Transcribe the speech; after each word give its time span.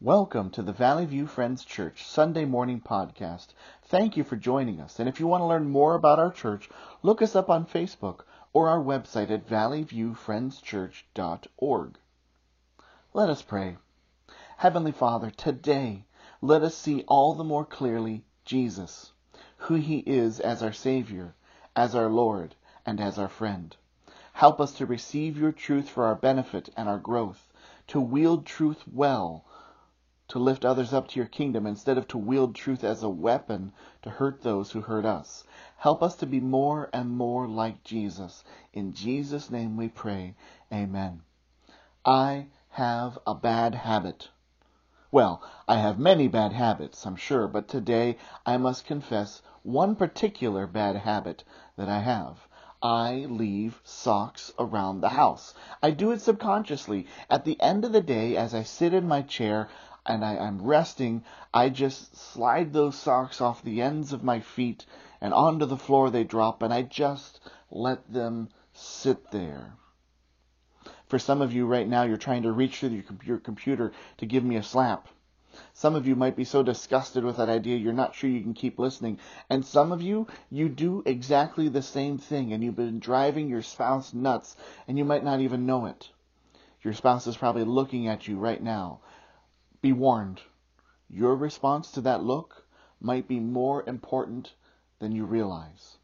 Welcome 0.00 0.50
to 0.50 0.62
the 0.62 0.72
Valley 0.72 1.06
View 1.06 1.26
Friends 1.26 1.64
Church 1.64 2.06
Sunday 2.06 2.44
morning 2.44 2.80
podcast. 2.80 3.48
Thank 3.82 4.16
you 4.16 4.22
for 4.22 4.36
joining 4.36 4.80
us. 4.80 5.00
And 5.00 5.08
if 5.08 5.18
you 5.18 5.26
want 5.26 5.40
to 5.40 5.46
learn 5.46 5.68
more 5.68 5.96
about 5.96 6.20
our 6.20 6.30
church, 6.30 6.70
look 7.02 7.20
us 7.20 7.34
up 7.34 7.50
on 7.50 7.66
Facebook 7.66 8.20
or 8.52 8.68
our 8.68 8.78
website 8.78 9.28
at 9.28 9.48
valleyviewfriendschurch.org. 9.48 11.98
Let 13.12 13.28
us 13.28 13.42
pray. 13.42 13.76
Heavenly 14.58 14.92
Father, 14.92 15.30
today 15.30 16.04
let 16.40 16.62
us 16.62 16.76
see 16.76 17.02
all 17.08 17.34
the 17.34 17.42
more 17.42 17.64
clearly 17.64 18.22
Jesus, 18.44 19.10
who 19.56 19.74
he 19.74 20.04
is 20.06 20.38
as 20.38 20.62
our 20.62 20.72
Savior, 20.72 21.34
as 21.74 21.96
our 21.96 22.08
Lord, 22.08 22.54
and 22.86 23.00
as 23.00 23.18
our 23.18 23.28
friend. 23.28 23.74
Help 24.34 24.60
us 24.60 24.70
to 24.74 24.86
receive 24.86 25.36
your 25.36 25.50
truth 25.50 25.88
for 25.88 26.04
our 26.04 26.14
benefit 26.14 26.68
and 26.76 26.88
our 26.88 26.98
growth, 26.98 27.48
to 27.88 28.00
wield 28.00 28.46
truth 28.46 28.84
well, 28.86 29.44
to 30.28 30.38
lift 30.38 30.64
others 30.64 30.92
up 30.92 31.08
to 31.08 31.18
your 31.18 31.26
kingdom 31.26 31.66
instead 31.66 31.96
of 31.96 32.06
to 32.06 32.18
wield 32.18 32.54
truth 32.54 32.84
as 32.84 33.02
a 33.02 33.08
weapon 33.08 33.72
to 34.02 34.10
hurt 34.10 34.42
those 34.42 34.70
who 34.72 34.80
hurt 34.82 35.04
us. 35.04 35.44
Help 35.78 36.02
us 36.02 36.16
to 36.16 36.26
be 36.26 36.40
more 36.40 36.90
and 36.92 37.10
more 37.10 37.48
like 37.48 37.82
Jesus. 37.82 38.44
In 38.72 38.92
Jesus' 38.92 39.50
name 39.50 39.76
we 39.76 39.88
pray. 39.88 40.34
Amen. 40.72 41.22
I 42.04 42.48
have 42.70 43.18
a 43.26 43.34
bad 43.34 43.74
habit. 43.74 44.28
Well, 45.10 45.42
I 45.66 45.76
have 45.76 45.98
many 45.98 46.28
bad 46.28 46.52
habits, 46.52 47.06
I'm 47.06 47.16
sure, 47.16 47.48
but 47.48 47.66
today 47.66 48.18
I 48.44 48.58
must 48.58 48.84
confess 48.84 49.40
one 49.62 49.96
particular 49.96 50.66
bad 50.66 50.96
habit 50.96 51.44
that 51.76 51.88
I 51.88 52.00
have. 52.00 52.46
I 52.82 53.26
leave 53.28 53.80
socks 53.82 54.52
around 54.58 55.00
the 55.00 55.08
house. 55.08 55.52
I 55.82 55.90
do 55.90 56.12
it 56.12 56.20
subconsciously. 56.20 57.06
At 57.28 57.44
the 57.44 57.60
end 57.60 57.84
of 57.84 57.92
the 57.92 58.00
day, 58.00 58.36
as 58.36 58.54
I 58.54 58.62
sit 58.62 58.94
in 58.94 59.08
my 59.08 59.22
chair, 59.22 59.68
and 60.08 60.24
I, 60.24 60.36
am 60.36 60.62
resting, 60.62 61.22
I 61.52 61.68
just 61.68 62.16
slide 62.16 62.72
those 62.72 62.96
socks 62.96 63.42
off 63.42 63.62
the 63.62 63.82
ends 63.82 64.14
of 64.14 64.24
my 64.24 64.40
feet 64.40 64.86
and 65.20 65.34
onto 65.34 65.66
the 65.66 65.76
floor 65.76 66.08
they 66.08 66.24
drop, 66.24 66.62
and 66.62 66.72
I 66.72 66.80
just 66.80 67.40
let 67.70 68.10
them 68.10 68.48
sit 68.72 69.30
there. 69.32 69.74
For 71.08 71.18
some 71.18 71.42
of 71.42 71.52
you 71.52 71.66
right 71.66 71.86
now, 71.86 72.04
you're 72.04 72.16
trying 72.16 72.44
to 72.44 72.52
reach 72.52 72.78
through 72.78 73.02
your 73.22 73.36
computer 73.38 73.92
to 74.16 74.24
give 74.24 74.44
me 74.44 74.56
a 74.56 74.62
slap. 74.62 75.08
Some 75.74 75.94
of 75.94 76.06
you 76.06 76.16
might 76.16 76.36
be 76.36 76.44
so 76.44 76.62
disgusted 76.62 77.22
with 77.22 77.36
that 77.36 77.50
idea 77.50 77.76
you're 77.76 77.92
not 77.92 78.14
sure 78.14 78.30
you 78.30 78.40
can 78.40 78.54
keep 78.54 78.78
listening. 78.78 79.18
And 79.50 79.64
some 79.64 79.92
of 79.92 80.00
you, 80.00 80.26
you 80.50 80.70
do 80.70 81.02
exactly 81.04 81.68
the 81.68 81.82
same 81.82 82.16
thing 82.16 82.52
and 82.52 82.64
you've 82.64 82.76
been 82.76 82.98
driving 82.98 83.48
your 83.48 83.62
spouse 83.62 84.14
nuts 84.14 84.56
and 84.86 84.96
you 84.96 85.04
might 85.04 85.24
not 85.24 85.40
even 85.40 85.66
know 85.66 85.84
it. 85.84 86.10
Your 86.82 86.94
spouse 86.94 87.26
is 87.26 87.36
probably 87.36 87.64
looking 87.64 88.06
at 88.06 88.28
you 88.28 88.38
right 88.38 88.62
now 88.62 89.00
be 89.80 89.92
warned, 89.92 90.42
your 91.08 91.34
response 91.36 91.90
to 91.92 92.00
that 92.02 92.22
look 92.22 92.66
might 93.00 93.28
be 93.28 93.40
more 93.40 93.82
important 93.86 94.54
than 94.98 95.12
you 95.12 95.24
realize. 95.24 95.98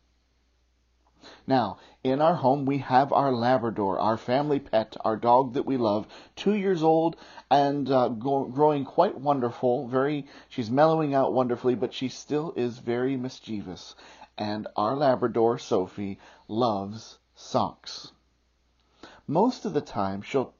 Now, 1.46 1.78
in 2.02 2.20
our 2.20 2.34
home, 2.34 2.66
we 2.66 2.78
have 2.78 3.12
our 3.12 3.32
Labrador, 3.32 3.98
our 3.98 4.18
family 4.18 4.60
pet, 4.60 4.94
our 5.04 5.16
dog 5.16 5.54
that 5.54 5.64
we 5.64 5.78
love, 5.78 6.06
two 6.36 6.54
years 6.54 6.82
old 6.82 7.16
and 7.50 7.90
uh, 7.90 8.08
go- 8.08 8.44
growing 8.44 8.84
quite 8.84 9.18
wonderful. 9.18 9.88
Very, 9.88 10.26
she's 10.48 10.70
mellowing 10.70 11.14
out 11.14 11.32
wonderfully, 11.32 11.74
but 11.74 11.94
she 11.94 12.08
still 12.08 12.52
is 12.56 12.78
very 12.78 13.16
mischievous. 13.16 13.94
And 14.36 14.66
our 14.76 14.94
Labrador, 14.94 15.58
Sophie, 15.58 16.18
loves 16.46 17.18
socks. 17.34 18.12
Most 19.26 19.64
of 19.64 19.72
the 19.72 19.80
time, 19.80 20.20
she'll 20.20 20.52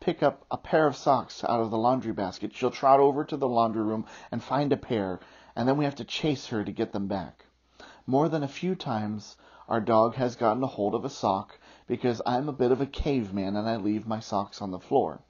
pick 0.00 0.22
up 0.22 0.46
a 0.50 0.56
pair 0.56 0.86
of 0.86 0.96
socks 0.96 1.44
out 1.44 1.60
of 1.60 1.70
the 1.70 1.76
laundry 1.76 2.12
basket. 2.12 2.54
She'll 2.54 2.70
trot 2.70 2.98
over 2.98 3.24
to 3.24 3.36
the 3.36 3.48
laundry 3.48 3.82
room 3.82 4.06
and 4.32 4.42
find 4.42 4.72
a 4.72 4.76
pair, 4.76 5.20
and 5.54 5.68
then 5.68 5.76
we 5.76 5.84
have 5.84 5.96
to 5.96 6.04
chase 6.04 6.46
her 6.46 6.64
to 6.64 6.72
get 6.72 6.92
them 6.92 7.08
back. 7.08 7.44
More 8.06 8.30
than 8.30 8.42
a 8.42 8.48
few 8.48 8.74
times, 8.74 9.36
our 9.68 9.82
dog 9.82 10.14
has 10.14 10.34
gotten 10.34 10.62
a 10.62 10.66
hold 10.66 10.94
of 10.94 11.04
a 11.04 11.10
sock 11.10 11.58
because 11.86 12.22
I'm 12.24 12.48
a 12.48 12.54
bit 12.54 12.72
of 12.72 12.80
a 12.80 12.86
caveman 12.86 13.54
and 13.54 13.68
I 13.68 13.76
leave 13.76 14.06
my 14.06 14.18
socks 14.18 14.62
on 14.62 14.70
the 14.70 14.78
floor. 14.78 15.20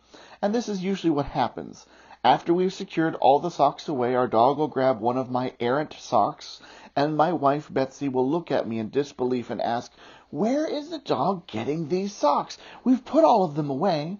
And 0.40 0.54
this 0.54 0.68
is 0.68 0.84
usually 0.84 1.10
what 1.10 1.26
happens. 1.26 1.86
After 2.22 2.54
we've 2.54 2.72
secured 2.72 3.16
all 3.16 3.40
the 3.40 3.50
socks 3.50 3.88
away, 3.88 4.14
our 4.14 4.28
dog 4.28 4.58
will 4.58 4.68
grab 4.68 5.00
one 5.00 5.16
of 5.16 5.30
my 5.30 5.54
errant 5.58 5.92
socks, 5.94 6.60
and 6.94 7.16
my 7.16 7.32
wife 7.32 7.72
Betsy 7.72 8.08
will 8.08 8.28
look 8.28 8.52
at 8.52 8.68
me 8.68 8.78
in 8.78 8.90
disbelief 8.90 9.50
and 9.50 9.60
ask, 9.60 9.90
Where 10.30 10.66
is 10.66 10.90
the 10.90 10.98
dog 10.98 11.48
getting 11.48 11.88
these 11.88 12.12
socks? 12.12 12.58
We've 12.84 13.04
put 13.04 13.24
all 13.24 13.44
of 13.44 13.56
them 13.56 13.70
away. 13.70 14.18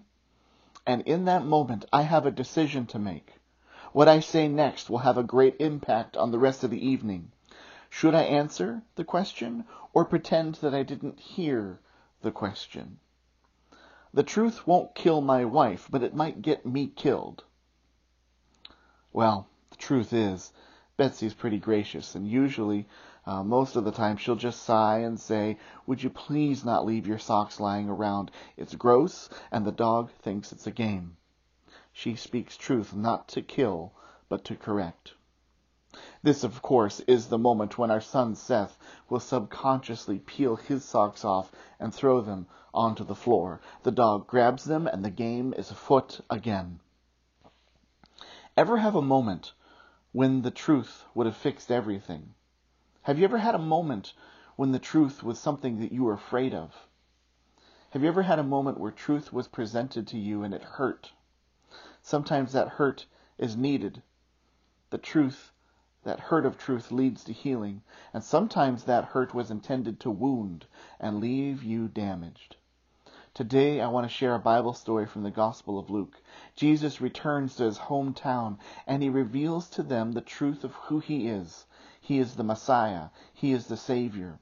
And 0.89 1.03
in 1.03 1.25
that 1.25 1.45
moment, 1.45 1.85
I 1.93 2.01
have 2.01 2.25
a 2.25 2.31
decision 2.31 2.87
to 2.87 2.97
make. 2.97 3.35
What 3.93 4.07
I 4.07 4.21
say 4.21 4.47
next 4.47 4.89
will 4.89 5.05
have 5.05 5.19
a 5.19 5.23
great 5.23 5.55
impact 5.59 6.17
on 6.17 6.31
the 6.31 6.39
rest 6.39 6.63
of 6.63 6.71
the 6.71 6.83
evening. 6.83 7.31
Should 7.91 8.15
I 8.15 8.23
answer 8.23 8.81
the 8.95 9.03
question 9.03 9.65
or 9.93 10.03
pretend 10.03 10.55
that 10.55 10.73
I 10.73 10.81
didn't 10.81 11.19
hear 11.19 11.79
the 12.23 12.31
question? 12.31 12.97
The 14.15 14.23
truth 14.23 14.65
won't 14.65 14.95
kill 14.95 15.21
my 15.21 15.45
wife, 15.45 15.87
but 15.91 16.01
it 16.01 16.15
might 16.15 16.41
get 16.41 16.65
me 16.65 16.87
killed. 16.87 17.43
Well, 19.13 19.47
the 19.69 19.77
truth 19.77 20.11
is, 20.11 20.51
Betsy's 20.97 21.35
pretty 21.35 21.59
gracious, 21.59 22.15
and 22.15 22.27
usually 22.27 22.87
uh, 23.29 23.43
most 23.43 23.75
of 23.75 23.83
the 23.83 23.91
time, 23.91 24.17
she'll 24.17 24.35
just 24.35 24.63
sigh 24.63 24.97
and 24.97 25.19
say, 25.19 25.59
Would 25.85 26.01
you 26.01 26.09
please 26.09 26.65
not 26.65 26.83
leave 26.83 27.05
your 27.05 27.19
socks 27.19 27.59
lying 27.59 27.87
around? 27.87 28.31
It's 28.57 28.73
gross, 28.73 29.29
and 29.51 29.63
the 29.63 29.71
dog 29.71 30.09
thinks 30.09 30.51
it's 30.51 30.65
a 30.65 30.71
game. 30.71 31.15
She 31.93 32.15
speaks 32.15 32.57
truth 32.57 32.95
not 32.95 33.27
to 33.27 33.43
kill, 33.43 33.93
but 34.29 34.43
to 34.45 34.55
correct. 34.55 35.13
This, 36.23 36.43
of 36.43 36.63
course, 36.63 37.01
is 37.01 37.27
the 37.27 37.37
moment 37.37 37.77
when 37.77 37.91
our 37.91 38.01
son 38.01 38.33
Seth 38.33 38.79
will 39.09 39.19
subconsciously 39.19 40.17
peel 40.17 40.55
his 40.55 40.83
socks 40.83 41.23
off 41.23 41.51
and 41.79 41.93
throw 41.93 42.21
them 42.21 42.47
onto 42.73 43.03
the 43.03 43.13
floor. 43.13 43.61
The 43.83 43.91
dog 43.91 44.25
grabs 44.25 44.63
them, 44.63 44.87
and 44.87 45.05
the 45.05 45.11
game 45.11 45.53
is 45.53 45.69
afoot 45.69 46.19
again. 46.31 46.79
Ever 48.57 48.77
have 48.77 48.95
a 48.95 49.03
moment 49.03 49.53
when 50.13 50.41
the 50.41 50.49
truth 50.49 51.05
would 51.13 51.27
have 51.27 51.37
fixed 51.37 51.71
everything? 51.71 52.33
Have 53.09 53.17
you 53.17 53.23
ever 53.25 53.39
had 53.39 53.55
a 53.55 53.57
moment 53.57 54.13
when 54.55 54.71
the 54.71 54.77
truth 54.77 55.23
was 55.23 55.39
something 55.39 55.79
that 55.79 55.91
you 55.91 56.03
were 56.03 56.13
afraid 56.13 56.53
of? 56.53 56.87
Have 57.89 58.03
you 58.03 58.07
ever 58.07 58.21
had 58.21 58.37
a 58.37 58.43
moment 58.43 58.79
where 58.79 58.91
truth 58.91 59.33
was 59.33 59.47
presented 59.47 60.05
to 60.09 60.19
you 60.19 60.43
and 60.43 60.53
it 60.53 60.61
hurt? 60.61 61.11
Sometimes 62.03 62.51
that 62.51 62.67
hurt 62.77 63.07
is 63.39 63.57
needed. 63.57 64.03
The 64.91 64.99
truth, 64.99 65.51
that 66.03 66.19
hurt 66.19 66.45
of 66.45 66.59
truth 66.59 66.91
leads 66.91 67.23
to 67.23 67.33
healing, 67.33 67.81
and 68.13 68.23
sometimes 68.23 68.83
that 68.83 69.05
hurt 69.05 69.33
was 69.33 69.49
intended 69.49 69.99
to 70.01 70.11
wound 70.11 70.67
and 70.99 71.19
leave 71.19 71.63
you 71.63 71.87
damaged. 71.87 72.57
Today 73.33 73.81
I 73.81 73.87
want 73.87 74.07
to 74.07 74.13
share 74.13 74.35
a 74.35 74.39
Bible 74.39 74.73
story 74.73 75.05
from 75.05 75.23
the 75.23 75.31
Gospel 75.31 75.77
of 75.77 75.89
Luke. 75.89 76.21
Jesus 76.55 77.01
returns 77.01 77.55
to 77.55 77.63
his 77.63 77.77
hometown 77.77 78.57
and 78.87 79.03
he 79.03 79.09
reveals 79.09 79.69
to 79.69 79.83
them 79.83 80.11
the 80.11 80.21
truth 80.21 80.63
of 80.63 80.73
who 80.73 80.99
he 80.99 81.27
is 81.27 81.65
he 82.09 82.17
is 82.17 82.37
the 82.37 82.43
Messiah. 82.43 83.09
He 83.35 83.51
is 83.51 83.67
the 83.67 83.77
Savior. 83.77 84.39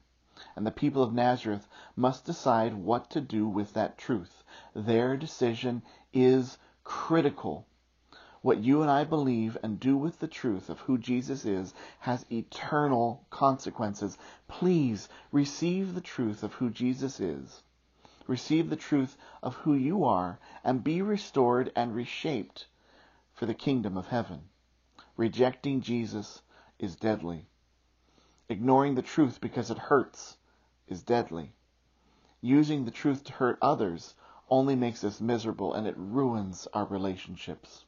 And 0.56 0.66
the 0.66 0.70
people 0.70 1.02
of 1.02 1.12
Nazareth 1.12 1.68
must 1.94 2.24
decide 2.24 2.72
what 2.72 3.10
to 3.10 3.20
do 3.20 3.46
with 3.46 3.74
that 3.74 3.98
truth. 3.98 4.42
Their 4.74 5.18
decision 5.18 5.82
is 6.14 6.56
critical. 6.82 7.66
What 8.40 8.64
you 8.64 8.80
and 8.80 8.90
I 8.90 9.04
believe 9.04 9.58
and 9.62 9.78
do 9.78 9.98
with 9.98 10.18
the 10.18 10.28
truth 10.28 10.70
of 10.70 10.80
who 10.80 10.96
Jesus 10.96 11.44
is 11.44 11.74
has 11.98 12.24
eternal 12.32 13.26
consequences. 13.28 14.16
Please 14.46 15.10
receive 15.30 15.94
the 15.94 16.00
truth 16.00 16.42
of 16.42 16.54
who 16.54 16.70
Jesus 16.70 17.20
is. 17.20 17.62
Receive 18.28 18.70
the 18.70 18.76
truth 18.76 19.16
of 19.42 19.56
who 19.56 19.74
you 19.74 20.04
are 20.04 20.38
and 20.62 20.84
be 20.84 21.02
restored 21.02 21.72
and 21.74 21.94
reshaped 21.94 22.68
for 23.32 23.46
the 23.46 23.54
kingdom 23.54 23.96
of 23.96 24.06
heaven. 24.06 24.42
Rejecting 25.16 25.80
Jesus 25.80 26.42
is 26.78 26.94
deadly. 26.94 27.46
Ignoring 28.48 28.94
the 28.94 29.02
truth 29.02 29.40
because 29.40 29.70
it 29.70 29.78
hurts 29.78 30.36
is 30.86 31.02
deadly. 31.02 31.52
Using 32.40 32.84
the 32.84 32.90
truth 32.90 33.24
to 33.24 33.32
hurt 33.32 33.58
others 33.60 34.14
only 34.48 34.76
makes 34.76 35.02
us 35.04 35.20
miserable 35.20 35.74
and 35.74 35.86
it 35.86 35.96
ruins 35.96 36.68
our 36.72 36.84
relationships. 36.84 37.84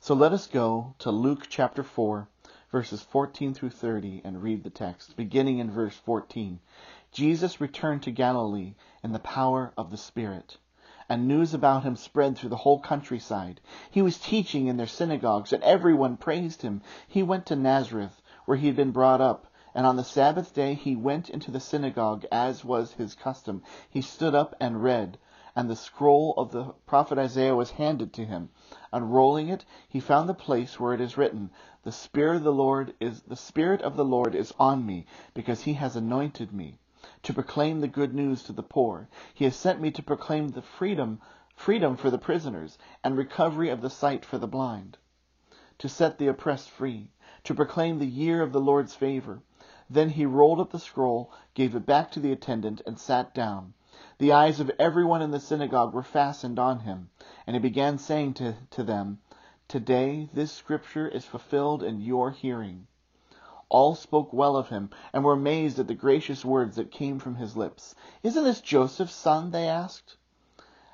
So 0.00 0.14
let 0.14 0.32
us 0.32 0.46
go 0.46 0.94
to 1.00 1.10
Luke 1.10 1.46
chapter 1.48 1.82
4, 1.82 2.28
verses 2.70 3.02
14 3.02 3.52
through 3.52 3.70
30 3.70 4.22
and 4.24 4.42
read 4.42 4.62
the 4.62 4.70
text. 4.70 5.16
Beginning 5.16 5.58
in 5.58 5.70
verse 5.70 5.96
14. 5.96 6.60
Jesus 7.18 7.60
returned 7.60 8.04
to 8.04 8.12
Galilee 8.12 8.76
in 9.02 9.10
the 9.10 9.18
power 9.18 9.72
of 9.76 9.90
the 9.90 9.96
Spirit, 9.96 10.58
and 11.08 11.26
news 11.26 11.52
about 11.52 11.82
him 11.82 11.96
spread 11.96 12.38
through 12.38 12.50
the 12.50 12.58
whole 12.58 12.78
countryside. 12.78 13.60
He 13.90 14.00
was 14.00 14.20
teaching 14.20 14.68
in 14.68 14.76
their 14.76 14.86
synagogues, 14.86 15.52
and 15.52 15.60
everyone 15.64 16.16
praised 16.16 16.62
him. 16.62 16.80
He 17.08 17.24
went 17.24 17.44
to 17.46 17.56
Nazareth 17.56 18.22
where 18.44 18.56
he 18.56 18.68
had 18.68 18.76
been 18.76 18.92
brought 18.92 19.20
up. 19.20 19.48
And 19.74 19.84
on 19.84 19.96
the 19.96 20.04
Sabbath 20.04 20.54
day 20.54 20.74
he 20.74 20.94
went 20.94 21.28
into 21.28 21.50
the 21.50 21.58
synagogue 21.58 22.24
as 22.30 22.64
was 22.64 22.92
his 22.92 23.16
custom. 23.16 23.64
He 23.90 24.00
stood 24.00 24.36
up 24.36 24.54
and 24.60 24.80
read. 24.84 25.18
and 25.56 25.68
the 25.68 25.74
scroll 25.74 26.34
of 26.36 26.52
the 26.52 26.66
prophet 26.86 27.18
Isaiah 27.18 27.56
was 27.56 27.72
handed 27.72 28.12
to 28.12 28.26
him. 28.26 28.50
Unrolling 28.92 29.48
it, 29.48 29.64
he 29.88 29.98
found 29.98 30.28
the 30.28 30.34
place 30.34 30.78
where 30.78 30.94
it 30.94 31.00
is 31.00 31.18
written, 31.18 31.50
"The 31.82 31.90
Spirit 31.90 32.36
of 32.36 32.44
the 32.44 32.52
Lord 32.52 32.94
is 33.00 33.22
the 33.22 33.34
Spirit 33.34 33.82
of 33.82 33.96
the 33.96 34.04
Lord 34.04 34.36
is 34.36 34.54
on 34.56 34.86
me, 34.86 35.04
because 35.34 35.62
he 35.62 35.72
has 35.72 35.96
anointed 35.96 36.52
me 36.52 36.78
to 37.24 37.34
proclaim 37.34 37.80
the 37.80 37.88
good 37.88 38.14
news 38.14 38.44
to 38.44 38.52
the 38.52 38.62
poor. 38.62 39.08
He 39.34 39.44
has 39.44 39.56
sent 39.56 39.80
me 39.80 39.90
to 39.90 40.02
proclaim 40.02 40.50
the 40.50 40.62
freedom 40.62 41.20
freedom 41.56 41.96
for 41.96 42.10
the 42.10 42.18
prisoners 42.18 42.78
and 43.02 43.16
recovery 43.16 43.68
of 43.68 43.80
the 43.80 43.90
sight 43.90 44.24
for 44.24 44.38
the 44.38 44.46
blind, 44.46 44.96
to 45.78 45.88
set 45.88 46.18
the 46.18 46.28
oppressed 46.28 46.70
free, 46.70 47.10
to 47.42 47.52
proclaim 47.52 47.98
the 47.98 48.06
year 48.06 48.40
of 48.42 48.52
the 48.52 48.60
Lord's 48.60 48.94
favor." 48.94 49.42
Then 49.90 50.10
he 50.10 50.26
rolled 50.26 50.60
up 50.60 50.70
the 50.70 50.78
scroll, 50.78 51.32
gave 51.54 51.74
it 51.74 51.84
back 51.84 52.12
to 52.12 52.20
the 52.20 52.30
attendant, 52.30 52.80
and 52.86 52.96
sat 52.96 53.34
down. 53.34 53.74
The 54.18 54.32
eyes 54.32 54.60
of 54.60 54.70
everyone 54.78 55.22
in 55.22 55.32
the 55.32 55.40
synagogue 55.40 55.92
were 55.92 56.04
fastened 56.04 56.60
on 56.60 56.80
him, 56.80 57.10
and 57.46 57.56
he 57.56 57.60
began 57.60 57.98
saying 57.98 58.34
to, 58.34 58.54
to 58.70 58.84
them, 58.84 59.18
Today 59.66 60.28
this 60.32 60.52
scripture 60.52 61.08
is 61.08 61.24
fulfilled 61.24 61.82
in 61.82 62.00
your 62.00 62.30
hearing. 62.30 62.86
All 63.70 63.94
spoke 63.94 64.32
well 64.32 64.56
of 64.56 64.70
him, 64.70 64.90
and 65.12 65.24
were 65.24 65.34
amazed 65.34 65.78
at 65.78 65.86
the 65.86 65.94
gracious 65.94 66.44
words 66.44 66.76
that 66.76 66.90
came 66.90 67.18
from 67.18 67.34
his 67.34 67.56
lips. 67.56 67.94
Isn't 68.22 68.44
this 68.44 68.60
Joseph's 68.60 69.14
son? 69.14 69.50
they 69.50 69.68
asked. 69.68 70.16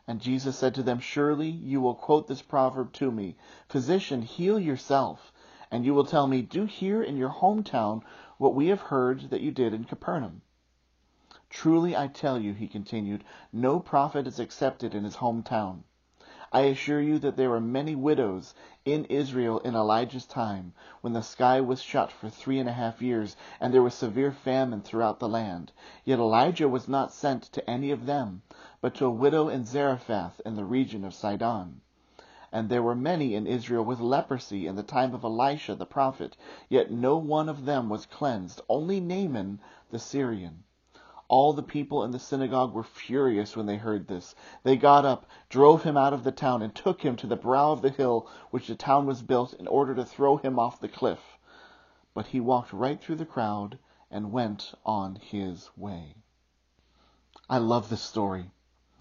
And 0.06 0.20
Jesus 0.20 0.58
said 0.58 0.74
to 0.74 0.82
them, 0.82 0.98
Surely 0.98 1.48
you 1.48 1.80
will 1.80 1.94
quote 1.94 2.26
this 2.26 2.42
proverb 2.42 2.92
to 2.94 3.10
me 3.10 3.36
Physician, 3.68 4.22
heal 4.22 4.58
yourself. 4.58 5.32
And 5.70 5.84
you 5.84 5.94
will 5.94 6.04
tell 6.04 6.26
me, 6.26 6.42
Do 6.42 6.64
here 6.64 7.02
in 7.02 7.16
your 7.16 7.30
hometown 7.30 8.02
what 8.38 8.54
we 8.54 8.66
have 8.68 8.80
heard 8.80 9.30
that 9.30 9.40
you 9.40 9.50
did 9.50 9.72
in 9.72 9.84
Capernaum. 9.84 10.42
Truly 11.48 11.96
I 11.96 12.08
tell 12.08 12.38
you, 12.38 12.52
he 12.52 12.66
continued, 12.66 13.22
no 13.52 13.78
prophet 13.78 14.26
is 14.26 14.40
accepted 14.40 14.94
in 14.94 15.04
his 15.04 15.16
hometown. 15.16 15.84
I 16.52 16.62
assure 16.62 17.00
you 17.00 17.18
that 17.20 17.36
there 17.36 17.54
are 17.54 17.60
many 17.60 17.94
widows 17.94 18.54
in 18.84 19.06
Israel 19.06 19.60
in 19.60 19.74
Elijah's 19.74 20.26
time, 20.26 20.74
when 21.00 21.14
the 21.14 21.22
sky 21.22 21.58
was 21.58 21.80
shut 21.80 22.12
for 22.12 22.28
three 22.28 22.58
and 22.58 22.68
a 22.68 22.72
half 22.72 23.00
years, 23.00 23.34
and 23.58 23.72
there 23.72 23.82
was 23.82 23.94
severe 23.94 24.30
famine 24.30 24.82
throughout 24.82 25.18
the 25.18 25.28
land. 25.28 25.72
Yet 26.04 26.18
Elijah 26.18 26.68
was 26.68 26.86
not 26.86 27.10
sent 27.10 27.44
to 27.44 27.70
any 27.70 27.90
of 27.90 28.04
them, 28.04 28.42
but 28.82 28.94
to 28.96 29.06
a 29.06 29.10
widow 29.10 29.48
in 29.48 29.64
Zarephath 29.64 30.38
in 30.44 30.54
the 30.54 30.66
region 30.66 31.02
of 31.02 31.14
Sidon. 31.14 31.80
And 32.52 32.68
there 32.68 32.82
were 32.82 32.94
many 32.94 33.34
in 33.34 33.46
Israel 33.46 33.86
with 33.86 34.00
leprosy 34.00 34.66
in 34.66 34.76
the 34.76 34.82
time 34.82 35.14
of 35.14 35.24
Elisha 35.24 35.74
the 35.74 35.86
prophet, 35.86 36.36
yet 36.68 36.90
no 36.90 37.16
one 37.16 37.48
of 37.48 37.64
them 37.64 37.88
was 37.88 38.04
cleansed, 38.04 38.60
only 38.68 39.00
Naaman 39.00 39.60
the 39.90 39.98
Syrian. 39.98 40.62
All 41.28 41.52
the 41.52 41.62
people 41.62 42.04
in 42.04 42.10
the 42.10 42.18
synagogue 42.18 42.74
were 42.74 42.82
furious 42.82 43.56
when 43.56 43.66
they 43.66 43.76
heard 43.76 44.08
this. 44.08 44.34
They 44.62 44.76
got 44.76 45.04
up, 45.04 45.26
drove 45.48 45.82
him 45.82 45.96
out 45.96 46.12
of 46.12 46.22
the 46.22 46.32
town, 46.32 46.60
and 46.60 46.74
took 46.74 47.02
him 47.02 47.16
to 47.16 47.26
the 47.26 47.36
brow 47.36 47.72
of 47.72 47.82
the 47.82 47.90
hill 47.90 48.28
which 48.50 48.66
the 48.66 48.74
town 48.74 49.06
was 49.06 49.22
built 49.22 49.54
in 49.54 49.66
order 49.66 49.94
to 49.94 50.04
throw 50.04 50.36
him 50.36 50.58
off 50.58 50.80
the 50.80 50.88
cliff. 50.88 51.38
But 52.12 52.26
he 52.26 52.40
walked 52.40 52.72
right 52.72 53.00
through 53.00 53.16
the 53.16 53.24
crowd 53.24 53.78
and 54.10 54.32
went 54.32 54.74
on 54.84 55.16
his 55.16 55.70
way. 55.76 56.14
I 57.48 57.58
love 57.58 57.88
this 57.88 58.02
story. 58.02 58.50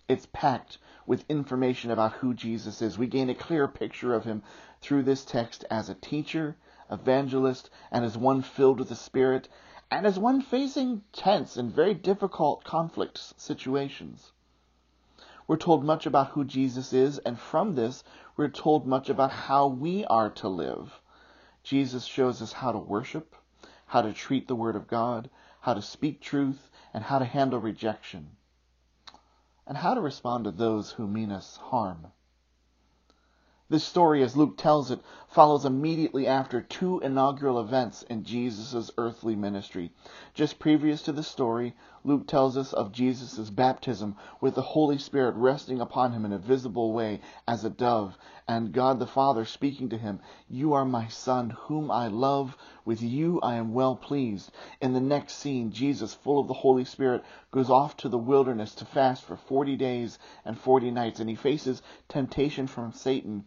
It's 0.07 0.27
packed 0.33 0.77
with 1.05 1.29
information 1.29 1.91
about 1.91 2.13
who 2.13 2.33
Jesus 2.33 2.81
is. 2.81 2.97
We 2.97 3.07
gain 3.07 3.29
a 3.29 3.35
clear 3.35 3.67
picture 3.67 4.13
of 4.13 4.25
him 4.25 4.43
through 4.81 5.03
this 5.03 5.23
text 5.23 5.65
as 5.69 5.89
a 5.89 5.95
teacher, 5.95 6.57
evangelist, 6.89 7.69
and 7.91 8.03
as 8.03 8.17
one 8.17 8.41
filled 8.41 8.79
with 8.79 8.89
the 8.89 8.95
Spirit, 8.95 9.49
and 9.89 10.05
as 10.05 10.19
one 10.19 10.41
facing 10.41 11.03
tense 11.11 11.57
and 11.57 11.71
very 11.71 11.93
difficult 11.93 12.63
conflict 12.63 13.17
situations. 13.39 14.31
We're 15.47 15.57
told 15.57 15.83
much 15.83 16.05
about 16.05 16.29
who 16.29 16.43
Jesus 16.43 16.93
is, 16.93 17.19
and 17.19 17.39
from 17.39 17.75
this, 17.75 18.03
we're 18.35 18.49
told 18.49 18.87
much 18.87 19.09
about 19.09 19.31
how 19.31 19.67
we 19.67 20.05
are 20.05 20.29
to 20.31 20.47
live. 20.47 21.01
Jesus 21.63 22.05
shows 22.05 22.41
us 22.41 22.53
how 22.53 22.71
to 22.71 22.79
worship, 22.79 23.35
how 23.85 24.01
to 24.01 24.13
treat 24.13 24.47
the 24.47 24.55
Word 24.55 24.75
of 24.75 24.87
God, 24.87 25.29
how 25.61 25.73
to 25.73 25.81
speak 25.81 26.21
truth, 26.21 26.69
and 26.93 27.03
how 27.03 27.19
to 27.19 27.25
handle 27.25 27.59
rejection 27.59 28.35
and 29.65 29.77
how 29.77 29.93
to 29.93 30.01
respond 30.01 30.43
to 30.43 30.51
those 30.51 30.91
who 30.91 31.07
mean 31.07 31.31
us 31.31 31.57
harm. 31.57 32.07
This 33.73 33.83
story, 33.83 34.21
as 34.21 34.37
Luke 34.37 34.55
tells 34.55 34.91
it, 34.91 34.99
follows 35.27 35.65
immediately 35.65 36.27
after 36.27 36.61
two 36.61 36.99
inaugural 36.99 37.59
events 37.59 38.03
in 38.03 38.23
Jesus' 38.23 38.91
earthly 38.99 39.35
ministry. 39.35 39.91
Just 40.35 40.59
previous 40.59 41.01
to 41.01 41.11
the 41.11 41.23
story, 41.23 41.75
Luke 42.03 42.27
tells 42.27 42.55
us 42.55 42.71
of 42.71 42.91
Jesus' 42.91 43.49
baptism 43.49 44.15
with 44.39 44.53
the 44.53 44.61
Holy 44.61 44.99
Spirit 44.99 45.33
resting 45.33 45.81
upon 45.81 46.11
him 46.11 46.23
in 46.23 46.31
a 46.31 46.37
visible 46.37 46.93
way 46.93 47.19
as 47.47 47.65
a 47.65 47.69
dove, 47.71 48.15
and 48.47 48.73
God 48.73 48.99
the 48.99 49.07
Father 49.07 49.43
speaking 49.43 49.89
to 49.89 49.97
him, 49.97 50.19
You 50.47 50.73
are 50.73 50.85
my 50.85 51.07
Son, 51.07 51.49
whom 51.61 51.89
I 51.89 52.09
love. 52.09 52.55
With 52.85 53.01
you 53.01 53.39
I 53.41 53.55
am 53.55 53.73
well 53.73 53.95
pleased. 53.95 54.51
In 54.81 54.93
the 54.93 55.01
next 55.01 55.37
scene, 55.37 55.71
Jesus, 55.71 56.13
full 56.13 56.39
of 56.39 56.47
the 56.47 56.53
Holy 56.53 56.85
Spirit, 56.85 57.23
goes 57.49 57.71
off 57.71 57.97
to 57.97 58.09
the 58.09 58.19
wilderness 58.19 58.75
to 58.75 58.85
fast 58.85 59.23
for 59.23 59.35
40 59.35 59.75
days 59.77 60.19
and 60.45 60.59
40 60.59 60.91
nights, 60.91 61.19
and 61.19 61.27
he 61.27 61.35
faces 61.35 61.81
temptation 62.07 62.67
from 62.67 62.91
Satan. 62.91 63.45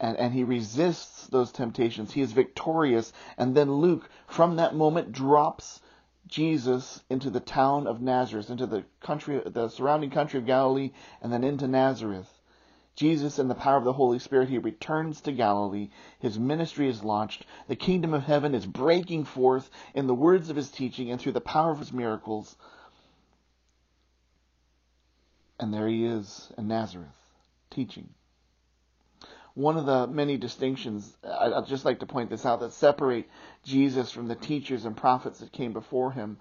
And, 0.00 0.16
and 0.16 0.32
he 0.32 0.44
resists 0.44 1.26
those 1.26 1.52
temptations. 1.52 2.12
He 2.12 2.22
is 2.22 2.32
victorious. 2.32 3.12
And 3.36 3.54
then 3.54 3.70
Luke, 3.74 4.08
from 4.26 4.56
that 4.56 4.74
moment, 4.74 5.12
drops 5.12 5.80
Jesus 6.26 7.02
into 7.10 7.28
the 7.28 7.40
town 7.40 7.86
of 7.86 8.00
Nazareth, 8.00 8.50
into 8.50 8.66
the 8.66 8.84
country, 9.00 9.42
the 9.44 9.68
surrounding 9.68 10.10
country 10.10 10.38
of 10.38 10.46
Galilee, 10.46 10.92
and 11.20 11.30
then 11.30 11.44
into 11.44 11.68
Nazareth. 11.68 12.40
Jesus, 12.96 13.38
in 13.38 13.48
the 13.48 13.54
power 13.54 13.76
of 13.76 13.84
the 13.84 13.92
Holy 13.92 14.18
Spirit, 14.18 14.48
he 14.48 14.58
returns 14.58 15.20
to 15.22 15.32
Galilee. 15.32 15.90
His 16.18 16.38
ministry 16.38 16.88
is 16.88 17.04
launched. 17.04 17.46
The 17.68 17.76
kingdom 17.76 18.14
of 18.14 18.24
heaven 18.24 18.54
is 18.54 18.66
breaking 18.66 19.24
forth 19.24 19.70
in 19.94 20.06
the 20.06 20.14
words 20.14 20.50
of 20.50 20.56
his 20.56 20.70
teaching 20.70 21.10
and 21.10 21.20
through 21.20 21.32
the 21.32 21.40
power 21.40 21.70
of 21.70 21.78
his 21.78 21.92
miracles. 21.92 22.56
And 25.58 25.72
there 25.72 25.88
he 25.88 26.04
is 26.04 26.52
in 26.56 26.68
Nazareth, 26.68 27.08
teaching. 27.70 28.10
One 29.54 29.76
of 29.76 29.86
the 29.86 30.06
many 30.06 30.36
distinctions, 30.36 31.16
I'd 31.24 31.66
just 31.66 31.84
like 31.84 32.00
to 32.00 32.06
point 32.06 32.30
this 32.30 32.46
out, 32.46 32.60
that 32.60 32.72
separate 32.72 33.28
Jesus 33.64 34.10
from 34.10 34.28
the 34.28 34.36
teachers 34.36 34.84
and 34.84 34.96
prophets 34.96 35.40
that 35.40 35.52
came 35.52 35.72
before 35.72 36.12
him 36.12 36.38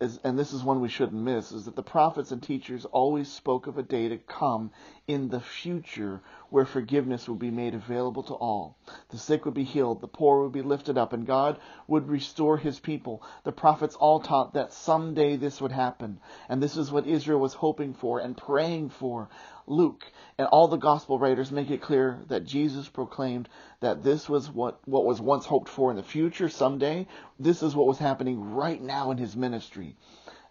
is, 0.00 0.18
and 0.24 0.38
this 0.38 0.52
is 0.52 0.62
one 0.64 0.80
we 0.80 0.88
shouldn't 0.88 1.22
miss, 1.22 1.52
is 1.52 1.66
that 1.66 1.76
the 1.76 1.82
prophets 1.82 2.32
and 2.32 2.42
teachers 2.42 2.84
always 2.84 3.30
spoke 3.30 3.66
of 3.68 3.78
a 3.78 3.82
day 3.82 4.08
to 4.08 4.18
come 4.18 4.72
in 5.08 5.28
the 5.28 5.40
future 5.40 6.20
where 6.48 6.64
forgiveness 6.64 7.28
would 7.28 7.38
be 7.38 7.50
made 7.50 7.74
available 7.74 8.22
to 8.22 8.34
all. 8.34 8.76
The 9.10 9.18
sick 9.18 9.44
would 9.44 9.54
be 9.54 9.64
healed, 9.64 10.00
the 10.00 10.06
poor 10.06 10.42
would 10.42 10.52
be 10.52 10.62
lifted 10.62 10.96
up, 10.96 11.12
and 11.12 11.26
God 11.26 11.58
would 11.88 12.08
restore 12.08 12.56
his 12.56 12.78
people. 12.78 13.22
The 13.42 13.52
prophets 13.52 13.96
all 13.96 14.20
taught 14.20 14.54
that 14.54 14.72
someday 14.72 15.36
this 15.36 15.60
would 15.60 15.72
happen, 15.72 16.20
and 16.48 16.62
this 16.62 16.76
is 16.76 16.92
what 16.92 17.06
Israel 17.06 17.40
was 17.40 17.54
hoping 17.54 17.94
for 17.94 18.20
and 18.20 18.36
praying 18.36 18.90
for. 18.90 19.28
Luke 19.66 20.04
and 20.38 20.46
all 20.48 20.68
the 20.68 20.76
gospel 20.76 21.18
writers 21.18 21.50
make 21.50 21.70
it 21.70 21.82
clear 21.82 22.20
that 22.28 22.44
Jesus 22.44 22.88
proclaimed 22.88 23.48
that 23.80 24.02
this 24.02 24.28
was 24.28 24.50
what, 24.50 24.80
what 24.86 25.04
was 25.04 25.20
once 25.20 25.46
hoped 25.46 25.68
for 25.68 25.90
in 25.90 25.96
the 25.96 26.02
future 26.02 26.48
someday. 26.48 27.06
This 27.38 27.62
is 27.62 27.74
what 27.74 27.86
was 27.86 27.98
happening 27.98 28.54
right 28.54 28.80
now 28.80 29.10
in 29.10 29.18
his 29.18 29.36
ministry. 29.36 29.96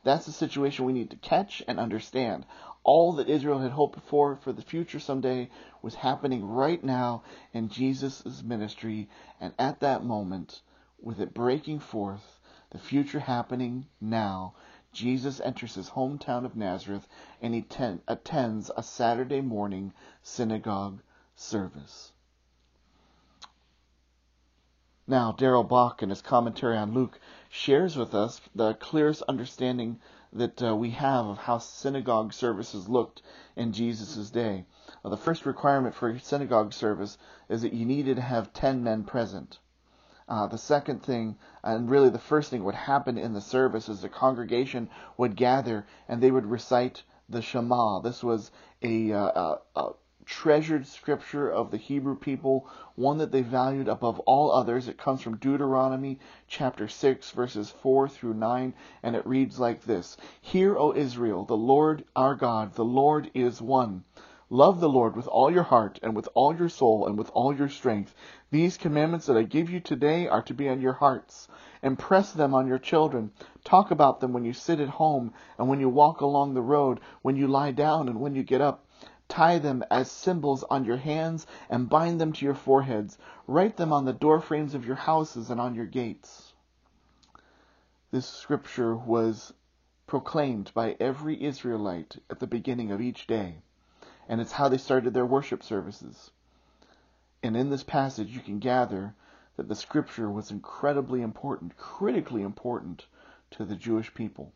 That's 0.03 0.25
the 0.25 0.31
situation 0.31 0.85
we 0.85 0.93
need 0.93 1.11
to 1.11 1.15
catch 1.17 1.61
and 1.67 1.79
understand. 1.79 2.45
All 2.83 3.13
that 3.13 3.29
Israel 3.29 3.59
had 3.59 3.71
hoped 3.71 3.99
for 4.01 4.35
for 4.35 4.51
the 4.51 4.61
future 4.61 4.99
someday 4.99 5.49
was 5.81 5.95
happening 5.95 6.45
right 6.45 6.83
now 6.83 7.23
in 7.53 7.69
Jesus' 7.69 8.41
ministry. 8.43 9.07
And 9.39 9.53
at 9.59 9.79
that 9.81 10.03
moment, 10.03 10.61
with 10.99 11.19
it 11.19 11.33
breaking 11.33 11.79
forth, 11.79 12.39
the 12.71 12.79
future 12.79 13.19
happening 13.19 13.87
now, 13.99 14.55
Jesus 14.93 15.39
enters 15.39 15.75
his 15.75 15.91
hometown 15.91 16.43
of 16.43 16.55
Nazareth 16.55 17.07
and 17.41 17.53
he 17.53 17.61
ten- 17.61 18.01
attends 18.07 18.71
a 18.75 18.83
Saturday 18.83 19.41
morning 19.41 19.93
synagogue 20.23 21.01
service. 21.35 22.11
Now, 25.07 25.33
Darrell 25.33 25.63
Bock, 25.63 26.01
in 26.01 26.09
his 26.09 26.21
commentary 26.21 26.77
on 26.77 26.93
Luke, 26.93 27.19
shares 27.49 27.97
with 27.97 28.13
us 28.15 28.39
the 28.55 28.73
clearest 28.75 29.21
understanding 29.23 29.99
that 30.33 30.63
uh, 30.63 30.75
we 30.75 30.91
have 30.91 31.25
of 31.25 31.37
how 31.37 31.57
synagogue 31.57 32.33
services 32.33 32.87
looked 32.87 33.21
in 33.55 33.73
Jesus' 33.73 34.29
day. 34.29 34.65
Well, 35.03 35.11
the 35.11 35.17
first 35.17 35.45
requirement 35.45 35.95
for 35.95 36.09
a 36.09 36.19
synagogue 36.19 36.73
service 36.73 37.17
is 37.49 37.61
that 37.61 37.73
you 37.73 37.85
needed 37.85 38.15
to 38.15 38.21
have 38.21 38.53
10 38.53 38.83
men 38.83 39.03
present. 39.03 39.59
Uh, 40.27 40.47
the 40.47 40.57
second 40.57 41.03
thing, 41.03 41.37
and 41.63 41.89
really 41.89 42.09
the 42.09 42.17
first 42.17 42.49
thing, 42.49 42.63
would 42.63 42.75
happen 42.75 43.17
in 43.17 43.33
the 43.33 43.41
service 43.41 43.89
is 43.89 44.01
the 44.01 44.09
congregation 44.09 44.89
would 45.17 45.35
gather 45.35 45.85
and 46.07 46.21
they 46.21 46.31
would 46.31 46.45
recite 46.45 47.03
the 47.27 47.41
Shema. 47.41 47.99
This 47.99 48.23
was 48.23 48.51
a, 48.81 49.11
uh, 49.11 49.57
a, 49.75 49.79
a 49.79 49.93
treasured 50.31 50.87
scripture 50.87 51.51
of 51.51 51.71
the 51.71 51.77
Hebrew 51.77 52.15
people, 52.15 52.65
one 52.95 53.17
that 53.17 53.33
they 53.33 53.41
valued 53.41 53.89
above 53.89 54.17
all 54.21 54.49
others. 54.49 54.87
It 54.87 54.97
comes 54.97 55.21
from 55.21 55.35
Deuteronomy 55.35 56.19
chapter 56.47 56.87
6, 56.87 57.31
verses 57.31 57.69
4 57.69 58.07
through 58.07 58.35
9, 58.35 58.73
and 59.03 59.15
it 59.17 59.27
reads 59.27 59.59
like 59.59 59.83
this 59.83 60.15
Hear, 60.39 60.77
O 60.77 60.93
Israel, 60.93 61.43
the 61.43 61.57
Lord 61.57 62.05
our 62.15 62.33
God, 62.35 62.75
the 62.75 62.85
Lord 62.85 63.29
is 63.33 63.61
one. 63.61 64.05
Love 64.49 64.79
the 64.79 64.87
Lord 64.87 65.17
with 65.17 65.27
all 65.27 65.51
your 65.51 65.63
heart, 65.63 65.99
and 66.01 66.15
with 66.15 66.29
all 66.33 66.55
your 66.55 66.69
soul, 66.69 67.05
and 67.05 67.17
with 67.17 67.29
all 67.33 67.53
your 67.53 67.67
strength. 67.69 68.15
These 68.51 68.77
commandments 68.77 69.25
that 69.25 69.35
I 69.35 69.43
give 69.43 69.69
you 69.69 69.81
today 69.81 70.29
are 70.29 70.43
to 70.43 70.53
be 70.53 70.69
on 70.69 70.79
your 70.79 70.93
hearts. 70.93 71.49
Impress 71.83 72.31
them 72.31 72.53
on 72.53 72.67
your 72.67 72.79
children. 72.79 73.31
Talk 73.65 73.91
about 73.91 74.21
them 74.21 74.31
when 74.31 74.45
you 74.45 74.53
sit 74.53 74.79
at 74.79 74.87
home, 74.87 75.33
and 75.57 75.67
when 75.67 75.81
you 75.81 75.89
walk 75.89 76.21
along 76.21 76.53
the 76.53 76.61
road, 76.61 77.01
when 77.21 77.35
you 77.35 77.47
lie 77.47 77.71
down, 77.71 78.07
and 78.07 78.21
when 78.21 78.33
you 78.33 78.43
get 78.43 78.61
up. 78.61 78.85
Tie 79.31 79.57
them 79.57 79.83
as 79.89 80.11
symbols 80.11 80.63
on 80.65 80.85
your 80.85 80.97
hands, 80.97 81.47
and 81.69 81.89
bind 81.89 82.21
them 82.21 82.33
to 82.33 82.45
your 82.45 82.53
foreheads. 82.53 83.17
Write 83.47 83.77
them 83.77 83.91
on 83.91 84.05
the 84.05 84.13
doorframes 84.13 84.75
of 84.75 84.85
your 84.85 84.97
houses 84.97 85.49
and 85.49 85.59
on 85.59 85.73
your 85.73 85.87
gates. 85.87 86.53
This 88.11 88.27
scripture 88.27 88.95
was 88.95 89.53
proclaimed 90.05 90.71
by 90.75 90.95
every 90.99 91.41
Israelite 91.41 92.21
at 92.29 92.39
the 92.39 92.45
beginning 92.45 92.91
of 92.91 93.01
each 93.01 93.25
day 93.25 93.63
and 94.31 94.39
it's 94.39 94.53
how 94.53 94.69
they 94.69 94.77
started 94.77 95.13
their 95.13 95.25
worship 95.25 95.61
services. 95.61 96.31
And 97.43 97.57
in 97.57 97.69
this 97.69 97.83
passage, 97.83 98.29
you 98.29 98.39
can 98.39 98.59
gather 98.59 99.13
that 99.57 99.67
the 99.67 99.75
scripture 99.75 100.29
was 100.29 100.51
incredibly 100.51 101.21
important, 101.21 101.75
critically 101.75 102.41
important 102.41 103.07
to 103.51 103.65
the 103.65 103.75
Jewish 103.75 104.13
people. 104.13 104.53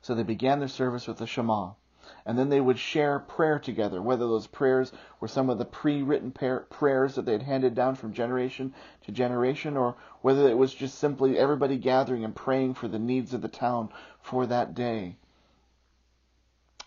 So 0.00 0.14
they 0.14 0.22
began 0.22 0.58
their 0.58 0.68
service 0.68 1.06
with 1.06 1.18
the 1.18 1.26
Shema, 1.26 1.72
and 2.24 2.38
then 2.38 2.48
they 2.48 2.60
would 2.60 2.78
share 2.78 3.18
prayer 3.18 3.58
together, 3.58 4.00
whether 4.00 4.26
those 4.26 4.46
prayers 4.46 4.92
were 5.20 5.28
some 5.28 5.50
of 5.50 5.58
the 5.58 5.64
pre 5.64 6.02
written 6.02 6.30
prayers 6.30 7.14
that 7.14 7.24
they 7.24 7.32
had 7.32 7.42
handed 7.42 7.74
down 7.74 7.94
from 7.94 8.12
generation 8.12 8.72
to 9.04 9.12
generation, 9.12 9.76
or 9.76 9.96
whether 10.22 10.48
it 10.48 10.56
was 10.56 10.74
just 10.74 10.98
simply 10.98 11.38
everybody 11.38 11.76
gathering 11.76 12.24
and 12.24 12.36
praying 12.36 12.74
for 12.74 12.88
the 12.88 12.98
needs 12.98 13.34
of 13.34 13.42
the 13.42 13.48
town 13.48 13.88
for 14.20 14.46
that 14.46 14.74
day. 14.74 15.16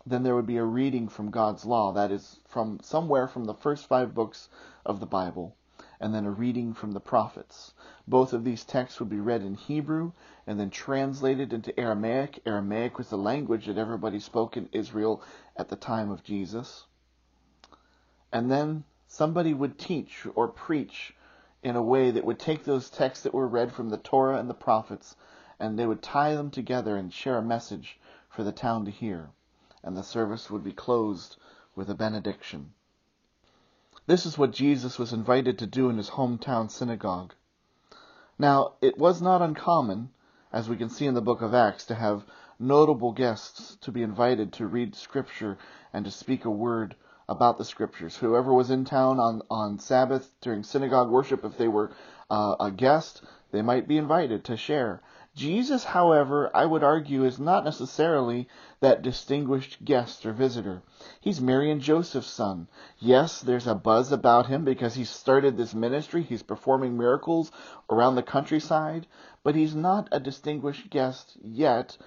Then 0.05 0.23
there 0.23 0.35
would 0.35 0.47
be 0.47 0.57
a 0.57 0.63
reading 0.63 1.07
from 1.07 1.29
God's 1.29 1.65
law, 1.65 1.91
that 1.91 2.11
is, 2.11 2.39
from 2.47 2.79
somewhere 2.81 3.27
from 3.27 3.45
the 3.45 3.53
first 3.53 3.87
five 3.87 4.15
books 4.15 4.49
of 4.85 4.99
the 4.99 5.05
Bible, 5.05 5.55
and 5.99 6.13
then 6.13 6.25
a 6.25 6.31
reading 6.31 6.73
from 6.73 6.91
the 6.93 6.99
prophets. 6.99 7.73
Both 8.07 8.33
of 8.33 8.43
these 8.43 8.63
texts 8.63 8.99
would 8.99 9.09
be 9.09 9.19
read 9.19 9.41
in 9.41 9.55
Hebrew 9.55 10.13
and 10.47 10.59
then 10.59 10.69
translated 10.69 11.51
into 11.51 11.77
Aramaic. 11.79 12.41
Aramaic 12.45 12.97
was 12.97 13.09
the 13.09 13.17
language 13.17 13.65
that 13.65 13.77
everybody 13.77 14.19
spoke 14.19 14.55
in 14.55 14.69
Israel 14.71 15.21
at 15.57 15.69
the 15.69 15.75
time 15.75 16.09
of 16.09 16.23
Jesus. 16.23 16.85
And 18.31 18.49
then 18.49 18.85
somebody 19.07 19.53
would 19.53 19.77
teach 19.77 20.25
or 20.35 20.47
preach 20.47 21.15
in 21.61 21.75
a 21.75 21.81
way 21.81 22.11
that 22.11 22.25
would 22.25 22.39
take 22.39 22.63
those 22.63 22.89
texts 22.89 23.23
that 23.23 23.33
were 23.33 23.47
read 23.47 23.73
from 23.73 23.89
the 23.89 23.97
Torah 23.97 24.37
and 24.37 24.49
the 24.49 24.53
prophets 24.53 25.15
and 25.59 25.77
they 25.77 25.85
would 25.85 26.01
tie 26.01 26.35
them 26.35 26.49
together 26.49 26.95
and 26.95 27.11
share 27.11 27.37
a 27.37 27.41
message 27.41 27.99
for 28.29 28.43
the 28.43 28.51
town 28.51 28.85
to 28.85 28.91
hear 28.91 29.31
and 29.83 29.97
the 29.97 30.03
service 30.03 30.49
would 30.49 30.63
be 30.63 30.71
closed 30.71 31.35
with 31.75 31.89
a 31.89 31.95
benediction. 31.95 32.73
This 34.09 34.25
is 34.25 34.39
what 34.39 34.53
Jesus 34.53 34.97
was 34.97 35.13
invited 35.13 35.59
to 35.59 35.67
do 35.67 35.87
in 35.87 35.97
his 35.97 36.09
hometown 36.09 36.71
synagogue. 36.71 37.35
Now, 38.39 38.73
it 38.81 38.97
was 38.97 39.21
not 39.21 39.43
uncommon, 39.43 40.09
as 40.51 40.67
we 40.67 40.77
can 40.77 40.89
see 40.89 41.05
in 41.05 41.13
the 41.13 41.21
book 41.21 41.43
of 41.43 41.53
Acts, 41.53 41.85
to 41.85 41.93
have 41.93 42.25
notable 42.57 43.11
guests 43.11 43.77
to 43.81 43.91
be 43.91 44.01
invited 44.01 44.53
to 44.53 44.65
read 44.65 44.95
scripture 44.95 45.59
and 45.93 46.05
to 46.05 46.09
speak 46.09 46.45
a 46.45 46.49
word 46.49 46.95
about 47.27 47.59
the 47.59 47.63
scriptures. 47.63 48.17
Whoever 48.17 48.51
was 48.51 48.71
in 48.71 48.83
town 48.83 49.19
on, 49.19 49.43
on 49.47 49.77
Sabbath 49.77 50.31
during 50.41 50.63
synagogue 50.63 51.11
worship, 51.11 51.45
if 51.45 51.59
they 51.59 51.67
were 51.67 51.91
uh, 52.31 52.55
a 52.59 52.71
guest, 52.71 53.21
they 53.51 53.61
might 53.61 53.87
be 53.87 53.99
invited 53.99 54.43
to 54.45 54.57
share. 54.57 55.03
Jesus, 55.35 55.83
however, 55.83 56.49
I 56.55 56.65
would 56.65 56.83
argue, 56.83 57.23
is 57.23 57.39
not 57.39 57.63
necessarily 57.63 58.47
that 58.79 59.03
distinguished 59.03 59.85
guest 59.85 60.25
or 60.25 60.33
visitor. 60.33 60.81
He's 61.21 61.39
Mary 61.39 61.69
and 61.71 61.79
Joseph's 61.79 62.27
son. 62.27 62.67
Yes, 62.97 63.39
there's 63.39 63.67
a 63.67 63.75
buzz 63.75 64.11
about 64.11 64.47
him 64.47 64.65
because 64.65 64.95
he 64.95 65.05
started 65.05 65.55
this 65.55 65.73
ministry. 65.73 66.23
He's 66.23 66.41
performing 66.41 66.97
miracles 66.97 67.51
around 67.89 68.15
the 68.15 68.23
countryside, 68.23 69.07
but 69.43 69.55
he's 69.55 69.75
not 69.75 70.09
a 70.11 70.19
distinguished 70.19 70.89
guest 70.89 71.37
yet, 71.41 71.97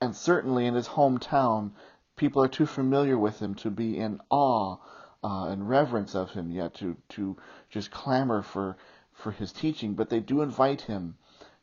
and 0.00 0.14
certainly 0.14 0.66
in 0.66 0.74
his 0.74 0.88
hometown, 0.88 1.70
people 2.16 2.42
are 2.42 2.48
too 2.48 2.66
familiar 2.66 3.16
with 3.16 3.38
him 3.40 3.54
to 3.54 3.70
be 3.70 3.96
in 3.96 4.20
awe 4.28 4.76
uh, 5.22 5.46
and 5.46 5.68
reverence 5.68 6.14
of 6.14 6.32
him 6.32 6.50
yet, 6.50 6.74
to, 6.74 6.96
to 7.10 7.36
just 7.70 7.90
clamor 7.90 8.42
for, 8.42 8.76
for 9.12 9.30
his 9.30 9.52
teaching, 9.52 9.94
but 9.94 10.10
they 10.10 10.20
do 10.20 10.42
invite 10.42 10.82
him 10.82 11.16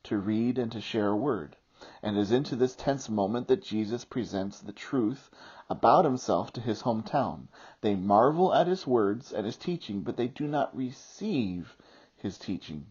to 0.03 0.17
read 0.17 0.57
and 0.57 0.71
to 0.71 0.81
share 0.81 1.09
a 1.09 1.15
word. 1.15 1.55
And 2.01 2.17
it 2.17 2.19
is 2.21 2.31
into 2.31 2.55
this 2.55 2.75
tense 2.75 3.09
moment 3.09 3.47
that 3.47 3.63
Jesus 3.63 4.05
presents 4.05 4.59
the 4.59 4.71
truth 4.71 5.29
about 5.69 6.05
himself 6.05 6.53
to 6.53 6.61
his 6.61 6.83
hometown. 6.83 7.47
They 7.81 7.95
marvel 7.95 8.53
at 8.53 8.67
his 8.67 8.87
words, 8.87 9.31
and 9.31 9.45
his 9.45 9.57
teaching, 9.57 10.01
but 10.01 10.17
they 10.17 10.27
do 10.27 10.47
not 10.47 10.75
receive 10.75 11.75
his 12.17 12.37
teaching. 12.37 12.87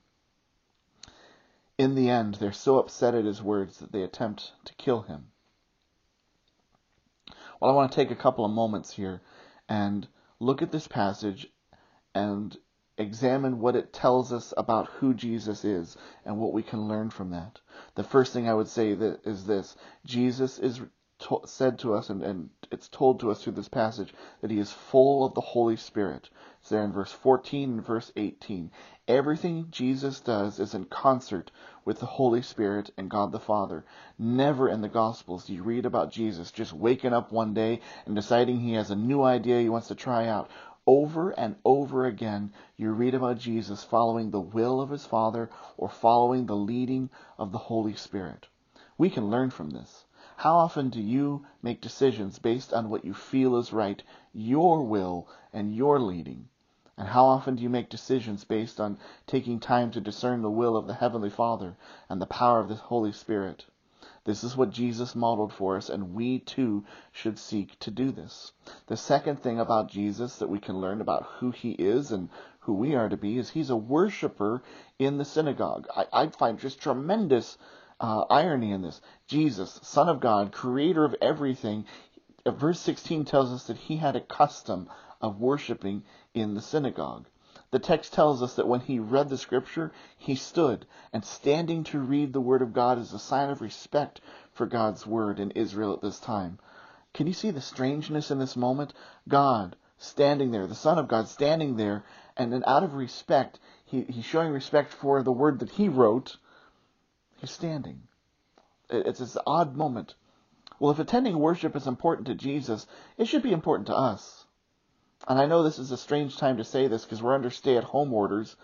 In 1.78 1.94
the 1.94 2.10
end, 2.10 2.34
they're 2.34 2.52
so 2.52 2.78
upset 2.78 3.14
at 3.14 3.24
his 3.24 3.42
words 3.42 3.78
that 3.78 3.92
they 3.92 4.02
attempt 4.02 4.52
to 4.64 4.74
kill 4.74 5.02
him. 5.02 5.30
Well, 7.60 7.70
I 7.70 7.74
want 7.74 7.92
to 7.92 7.96
take 7.96 8.10
a 8.10 8.16
couple 8.16 8.44
of 8.44 8.50
moments 8.50 8.92
here 8.92 9.22
and 9.68 10.06
look 10.38 10.62
at 10.62 10.72
this 10.72 10.88
passage 10.88 11.46
and 12.14 12.56
examine 13.02 13.60
what 13.60 13.76
it 13.76 13.92
tells 13.92 14.32
us 14.32 14.54
about 14.56 14.88
who 14.88 15.12
Jesus 15.12 15.64
is 15.64 15.96
and 16.24 16.38
what 16.38 16.52
we 16.52 16.62
can 16.62 16.88
learn 16.88 17.10
from 17.10 17.30
that. 17.30 17.60
The 17.94 18.04
first 18.04 18.32
thing 18.32 18.48
I 18.48 18.54
would 18.54 18.68
say 18.68 18.94
that 18.94 19.26
is 19.26 19.46
this 19.46 19.76
Jesus 20.06 20.58
is 20.58 20.80
to- 21.22 21.40
said 21.44 21.78
to 21.78 21.94
us, 21.94 22.10
and, 22.10 22.22
and 22.22 22.50
it's 22.70 22.88
told 22.88 23.20
to 23.20 23.30
us 23.30 23.42
through 23.42 23.52
this 23.52 23.68
passage, 23.68 24.12
that 24.40 24.50
he 24.50 24.58
is 24.58 24.72
full 24.72 25.24
of 25.24 25.34
the 25.34 25.40
Holy 25.40 25.76
Spirit. 25.76 26.30
It's 26.60 26.68
there 26.68 26.84
in 26.84 26.92
verse 26.92 27.12
14 27.12 27.70
and 27.70 27.84
verse 27.84 28.12
18. 28.16 28.70
Everything 29.08 29.66
Jesus 29.70 30.20
does 30.20 30.58
is 30.58 30.74
in 30.74 30.84
concert 30.86 31.50
with 31.84 32.00
the 32.00 32.06
Holy 32.06 32.42
Spirit 32.42 32.90
and 32.96 33.10
God 33.10 33.32
the 33.32 33.40
Father. 33.40 33.84
Never 34.18 34.68
in 34.68 34.80
the 34.80 34.88
Gospels 34.88 35.46
do 35.46 35.54
you 35.54 35.62
read 35.62 35.86
about 35.86 36.12
Jesus 36.12 36.50
just 36.50 36.72
waking 36.72 37.12
up 37.12 37.32
one 37.32 37.54
day 37.54 37.80
and 38.06 38.14
deciding 38.14 38.60
he 38.60 38.74
has 38.74 38.90
a 38.90 38.96
new 38.96 39.22
idea 39.22 39.60
he 39.60 39.68
wants 39.68 39.88
to 39.88 39.94
try 39.94 40.26
out 40.26 40.50
over 40.86 41.30
and 41.30 41.54
over 41.64 42.06
again, 42.06 42.52
you 42.76 42.90
read 42.90 43.14
about 43.14 43.38
Jesus 43.38 43.84
following 43.84 44.30
the 44.30 44.40
will 44.40 44.80
of 44.80 44.90
his 44.90 45.06
Father 45.06 45.48
or 45.76 45.88
following 45.88 46.46
the 46.46 46.56
leading 46.56 47.08
of 47.38 47.52
the 47.52 47.58
Holy 47.58 47.94
Spirit. 47.94 48.48
We 48.98 49.08
can 49.08 49.30
learn 49.30 49.50
from 49.50 49.70
this. 49.70 50.06
How 50.36 50.56
often 50.56 50.90
do 50.90 51.00
you 51.00 51.46
make 51.62 51.80
decisions 51.80 52.38
based 52.38 52.72
on 52.72 52.90
what 52.90 53.04
you 53.04 53.14
feel 53.14 53.56
is 53.56 53.72
right, 53.72 54.02
your 54.32 54.82
will 54.82 55.28
and 55.52 55.74
your 55.74 56.00
leading? 56.00 56.48
And 56.96 57.08
how 57.08 57.26
often 57.26 57.56
do 57.56 57.62
you 57.62 57.70
make 57.70 57.88
decisions 57.88 58.44
based 58.44 58.80
on 58.80 58.98
taking 59.26 59.60
time 59.60 59.90
to 59.92 60.00
discern 60.00 60.42
the 60.42 60.50
will 60.50 60.76
of 60.76 60.86
the 60.86 60.94
Heavenly 60.94 61.30
Father 61.30 61.76
and 62.08 62.20
the 62.20 62.26
power 62.26 62.58
of 62.58 62.68
the 62.68 62.74
Holy 62.74 63.12
Spirit? 63.12 63.66
This 64.24 64.44
is 64.44 64.56
what 64.56 64.70
Jesus 64.70 65.16
modeled 65.16 65.52
for 65.52 65.76
us, 65.76 65.88
and 65.88 66.14
we 66.14 66.38
too 66.38 66.84
should 67.10 67.38
seek 67.38 67.76
to 67.80 67.90
do 67.90 68.12
this. 68.12 68.52
The 68.86 68.96
second 68.96 69.42
thing 69.42 69.58
about 69.58 69.90
Jesus 69.90 70.36
that 70.36 70.48
we 70.48 70.60
can 70.60 70.80
learn 70.80 71.00
about 71.00 71.24
who 71.38 71.50
he 71.50 71.72
is 71.72 72.12
and 72.12 72.28
who 72.60 72.74
we 72.74 72.94
are 72.94 73.08
to 73.08 73.16
be 73.16 73.38
is 73.38 73.50
he's 73.50 73.70
a 73.70 73.76
worshiper 73.76 74.62
in 74.98 75.18
the 75.18 75.24
synagogue. 75.24 75.88
I, 75.96 76.06
I 76.12 76.26
find 76.28 76.60
just 76.60 76.80
tremendous 76.80 77.58
uh, 77.98 78.24
irony 78.30 78.70
in 78.70 78.82
this. 78.82 79.00
Jesus, 79.26 79.80
Son 79.82 80.08
of 80.08 80.20
God, 80.20 80.52
creator 80.52 81.04
of 81.04 81.16
everything, 81.20 81.84
verse 82.46 82.78
16 82.78 83.24
tells 83.24 83.52
us 83.52 83.66
that 83.66 83.76
he 83.76 83.96
had 83.96 84.14
a 84.14 84.20
custom 84.20 84.88
of 85.20 85.40
worshiping 85.40 86.04
in 86.32 86.54
the 86.54 86.62
synagogue. 86.62 87.26
The 87.72 87.78
text 87.78 88.12
tells 88.12 88.42
us 88.42 88.54
that 88.56 88.68
when 88.68 88.80
he 88.80 88.98
read 88.98 89.30
the 89.30 89.38
scripture, 89.38 89.92
he 90.18 90.34
stood, 90.34 90.86
and 91.12 91.24
standing 91.24 91.84
to 91.84 91.98
read 91.98 92.32
the 92.32 92.40
word 92.40 92.60
of 92.60 92.74
God 92.74 92.98
is 92.98 93.12
a 93.14 93.18
sign 93.18 93.48
of 93.48 93.62
respect 93.62 94.20
for 94.52 94.66
God's 94.66 95.06
word 95.06 95.40
in 95.40 95.52
Israel 95.52 95.94
at 95.94 96.02
this 96.02 96.20
time. 96.20 96.58
Can 97.14 97.26
you 97.26 97.32
see 97.32 97.50
the 97.50 97.62
strangeness 97.62 98.30
in 98.30 98.38
this 98.38 98.56
moment? 98.56 98.92
God 99.26 99.74
standing 99.96 100.50
there, 100.50 100.66
the 100.66 100.74
Son 100.74 100.98
of 100.98 101.08
God 101.08 101.28
standing 101.28 101.76
there, 101.76 102.04
and 102.36 102.52
then 102.52 102.62
out 102.66 102.82
of 102.82 102.92
respect, 102.92 103.58
he, 103.86 104.02
he's 104.02 104.24
showing 104.24 104.52
respect 104.52 104.92
for 104.92 105.22
the 105.22 105.32
word 105.32 105.60
that 105.60 105.70
he 105.70 105.88
wrote, 105.88 106.36
he's 107.38 107.50
standing. 107.50 108.02
It's 108.90 109.20
this 109.20 109.36
odd 109.46 109.76
moment. 109.76 110.14
Well, 110.78 110.92
if 110.92 110.98
attending 110.98 111.38
worship 111.38 111.74
is 111.74 111.86
important 111.86 112.26
to 112.26 112.34
Jesus, 112.34 112.86
it 113.16 113.26
should 113.28 113.42
be 113.42 113.52
important 113.52 113.86
to 113.86 113.96
us. 113.96 114.41
And 115.28 115.38
I 115.38 115.46
know 115.46 115.62
this 115.62 115.78
is 115.78 115.90
a 115.90 115.96
strange 115.96 116.36
time 116.36 116.56
to 116.56 116.64
say 116.64 116.88
this 116.88 117.04
because 117.04 117.22
we're 117.22 117.34
under 117.34 117.50
stay 117.50 117.76
at 117.76 117.84
home 117.84 118.12
orders 118.12 118.56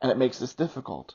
and 0.00 0.10
it 0.10 0.18
makes 0.18 0.38
this 0.38 0.54
difficult. 0.54 1.14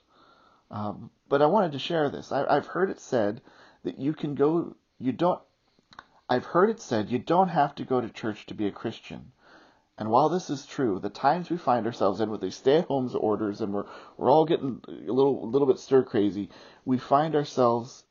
Um, 0.70 1.10
but 1.28 1.42
I 1.42 1.48
wanted 1.48 1.74
to 1.74 1.80
share 1.80 2.10
this. 2.10 2.32
I, 2.32 2.46
I've 2.46 2.68
heard 2.68 2.90
it 2.90 3.00
said 3.00 3.42
that 3.84 4.00
you 4.00 4.14
can 4.14 4.36
go, 4.36 4.76
you 5.00 5.12
don't, 5.12 5.42
I've 6.30 6.46
heard 6.46 6.70
it 6.70 6.80
said 6.80 7.10
you 7.10 7.20
don't 7.20 7.50
have 7.50 7.76
to 7.76 7.84
go 7.84 8.00
to 8.00 8.10
church 8.10 8.46
to 8.48 8.54
be 8.54 8.68
a 8.68 8.72
Christian. 8.72 9.32
And 9.98 10.10
while 10.10 10.30
this 10.30 10.50
is 10.50 10.66
true, 10.66 11.00
the 11.00 11.10
times 11.10 11.50
we 11.50 11.58
find 11.58 11.86
ourselves 11.86 12.22
in 12.22 12.32
with 12.32 12.42
these 12.42 12.56
stay-at-home 12.56 13.12
orders 13.20 13.62
and 13.62 13.74
we're 13.74 13.86
we're 14.18 14.32
all 14.32 14.46
getting 14.46 14.82
a 14.88 15.12
little 15.12 15.44
a 15.44 15.46
little 15.46 15.68
bit 15.68 15.78
stir 15.80 16.04
crazy, 16.04 16.50
we 16.86 16.98
find 16.98 17.36
ourselves 17.36 18.04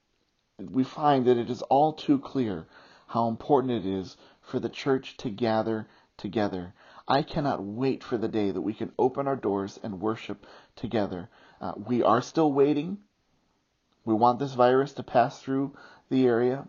we 0.58 0.84
find 0.84 1.26
that 1.26 1.38
it 1.38 1.48
is 1.48 1.62
all 1.62 1.92
too 1.92 2.18
clear 2.18 2.66
how 3.06 3.28
important 3.28 3.72
it 3.72 3.86
is 3.86 4.16
for 4.40 4.60
the 4.60 4.68
church 4.68 5.16
to 5.16 5.30
gather 5.30 5.88
together. 6.20 6.74
I 7.08 7.22
cannot 7.22 7.64
wait 7.64 8.04
for 8.04 8.16
the 8.18 8.28
day 8.28 8.50
that 8.50 8.60
we 8.60 8.74
can 8.74 8.92
open 8.98 9.26
our 9.26 9.36
doors 9.36 9.80
and 9.82 10.00
worship 10.00 10.46
together. 10.76 11.28
Uh, 11.60 11.72
we 11.76 12.02
are 12.02 12.22
still 12.22 12.52
waiting. 12.52 12.98
We 14.04 14.14
want 14.14 14.38
this 14.38 14.54
virus 14.54 14.92
to 14.94 15.02
pass 15.02 15.40
through 15.40 15.74
the 16.08 16.26
area, 16.26 16.68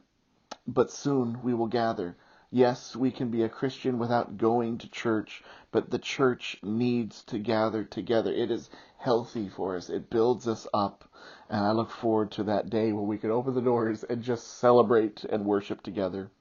but 0.66 0.90
soon 0.90 1.44
we 1.44 1.54
will 1.54 1.68
gather. 1.68 2.18
Yes, 2.50 2.96
we 2.96 3.12
can 3.12 3.30
be 3.30 3.44
a 3.44 3.50
Christian 3.50 4.00
without 4.00 4.38
going 4.38 4.78
to 4.80 4.90
church, 4.90 5.44
but 5.72 5.90
the 5.90 6.00
church 6.00 6.58
needs 6.64 7.24
to 7.26 7.40
gather 7.40 7.84
together. 7.84 8.32
It 8.32 8.52
is 8.52 8.70
healthy 8.98 9.48
for 9.48 9.78
us. 9.78 9.90
It 9.90 10.10
builds 10.10 10.48
us 10.48 10.68
up. 10.74 11.06
And 11.50 11.64
I 11.64 11.72
look 11.72 11.92
forward 11.92 12.32
to 12.32 12.44
that 12.44 12.70
day 12.70 12.92
where 12.92 13.04
we 13.04 13.18
can 13.18 13.32
open 13.32 13.54
the 13.54 13.62
doors 13.62 14.04
and 14.04 14.22
just 14.22 14.60
celebrate 14.60 15.24
and 15.24 15.46
worship 15.46 15.82
together. 15.82 16.32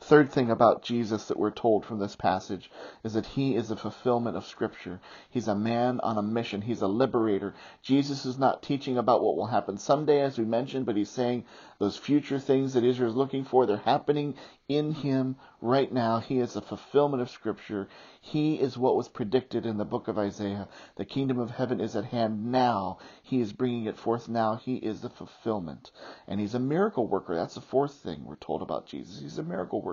Third 0.00 0.30
thing 0.30 0.48
about 0.48 0.84
Jesus 0.84 1.26
that 1.26 1.38
we're 1.38 1.50
told 1.50 1.84
from 1.84 1.98
this 1.98 2.14
passage 2.14 2.70
is 3.02 3.14
that 3.14 3.26
he 3.26 3.56
is 3.56 3.70
a 3.70 3.76
fulfillment 3.76 4.36
of 4.36 4.46
Scripture. 4.46 5.00
He's 5.28 5.48
a 5.48 5.56
man 5.56 5.98
on 6.00 6.16
a 6.16 6.22
mission. 6.22 6.62
He's 6.62 6.82
a 6.82 6.86
liberator. 6.86 7.54
Jesus 7.82 8.24
is 8.24 8.38
not 8.38 8.62
teaching 8.62 8.96
about 8.96 9.22
what 9.22 9.36
will 9.36 9.48
happen 9.48 9.76
someday, 9.76 10.20
as 10.20 10.38
we 10.38 10.44
mentioned, 10.44 10.86
but 10.86 10.96
he's 10.96 11.10
saying 11.10 11.44
those 11.80 11.96
future 11.96 12.38
things 12.38 12.74
that 12.74 12.84
Israel 12.84 13.10
is 13.10 13.16
looking 13.16 13.44
for, 13.44 13.66
they're 13.66 13.76
happening 13.76 14.34
in 14.68 14.92
him 14.92 15.36
right 15.60 15.90
now. 15.92 16.20
He 16.20 16.38
is 16.38 16.54
a 16.54 16.60
fulfillment 16.60 17.22
of 17.22 17.30
Scripture. 17.30 17.88
He 18.20 18.56
is 18.56 18.76
what 18.76 18.96
was 18.96 19.08
predicted 19.08 19.64
in 19.64 19.78
the 19.78 19.84
book 19.84 20.08
of 20.08 20.18
Isaiah. 20.18 20.68
The 20.96 21.04
kingdom 21.04 21.38
of 21.38 21.50
heaven 21.50 21.80
is 21.80 21.96
at 21.96 22.04
hand 22.04 22.52
now. 22.52 22.98
He 23.22 23.40
is 23.40 23.52
bringing 23.52 23.86
it 23.86 23.96
forth 23.96 24.28
now. 24.28 24.56
He 24.56 24.76
is 24.76 25.00
the 25.00 25.08
fulfillment. 25.08 25.90
And 26.26 26.38
he's 26.38 26.54
a 26.54 26.60
miracle 26.60 27.06
worker. 27.06 27.34
That's 27.34 27.54
the 27.54 27.60
fourth 27.60 27.94
thing 27.94 28.24
we're 28.24 28.36
told 28.36 28.62
about 28.62 28.86
Jesus. 28.86 29.20
He's 29.20 29.38
a 29.38 29.42
miracle 29.42 29.80
worker. 29.80 29.87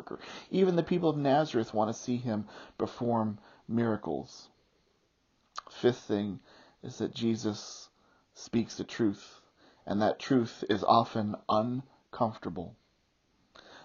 Even 0.51 0.75
the 0.75 0.83
people 0.83 1.09
of 1.09 1.17
Nazareth 1.17 1.73
want 1.73 1.89
to 1.89 1.93
see 1.93 2.17
him 2.17 2.47
perform 2.77 3.39
miracles. 3.67 4.49
Fifth 5.69 5.99
thing 5.99 6.39
is 6.83 6.97
that 6.97 7.13
Jesus 7.13 7.89
speaks 8.33 8.75
the 8.75 8.83
truth, 8.83 9.41
and 9.85 10.01
that 10.01 10.19
truth 10.19 10.63
is 10.69 10.83
often 10.83 11.35
uncomfortable. 11.47 12.75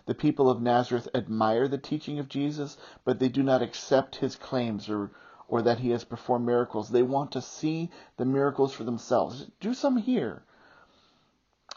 The 0.07 0.14
people 0.14 0.50
of 0.50 0.61
Nazareth 0.61 1.09
admire 1.14 1.69
the 1.69 1.79
teaching 1.79 2.19
of 2.19 2.29
Jesus, 2.29 2.76
but 3.05 3.19
they 3.19 3.29
do 3.29 3.43
not 3.43 3.62
accept 3.62 4.17
his 4.17 4.35
claims 4.35 4.88
or, 4.88 5.12
or 5.47 5.62
that 5.62 5.79
he 5.79 5.90
has 5.90 6.05
performed 6.05 6.47
miracles. 6.47 6.90
They 6.90 7.02
want 7.02 7.33
to 7.33 7.40
see 7.40 7.90
the 8.17 8.25
miracles 8.25 8.73
for 8.73 8.83
themselves. 8.85 9.47
Do 9.61 9.73
some 9.73 9.97
here. 9.97 10.43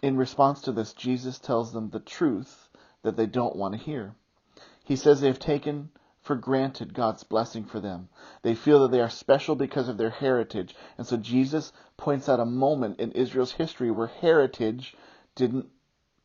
In 0.02 0.18
response 0.18 0.62
to 0.62 0.72
this, 0.72 0.94
Jesus 0.94 1.38
tells 1.38 1.72
them 1.72 1.90
the 1.90 2.00
truth 2.00 2.70
that 3.04 3.16
they 3.16 3.25
don't 3.25 3.56
want 3.56 3.74
to 3.74 3.80
hear. 3.80 4.16
He 4.84 4.96
says 4.96 5.22
they 5.22 5.28
have 5.28 5.40
taken 5.40 5.90
for 6.22 6.36
granted 6.36 6.94
God's 6.94 7.24
blessing 7.24 7.66
for 7.66 7.80
them. 7.80 8.10
They 8.42 8.56
feel 8.56 8.82
that 8.82 8.92
they 8.92 9.02
are 9.02 9.10
special 9.10 9.56
because 9.56 9.90
of 9.90 9.98
their 9.98 10.10
heritage. 10.10 10.75
And 10.98 11.06
so 11.06 11.18
Jesus 11.18 11.72
points 11.98 12.30
out 12.30 12.40
a 12.40 12.46
moment 12.46 13.00
in 13.00 13.12
Israel's 13.12 13.54
history 13.54 13.92
where 13.92 14.08
heritage 14.08 14.96
didn't 15.36 15.68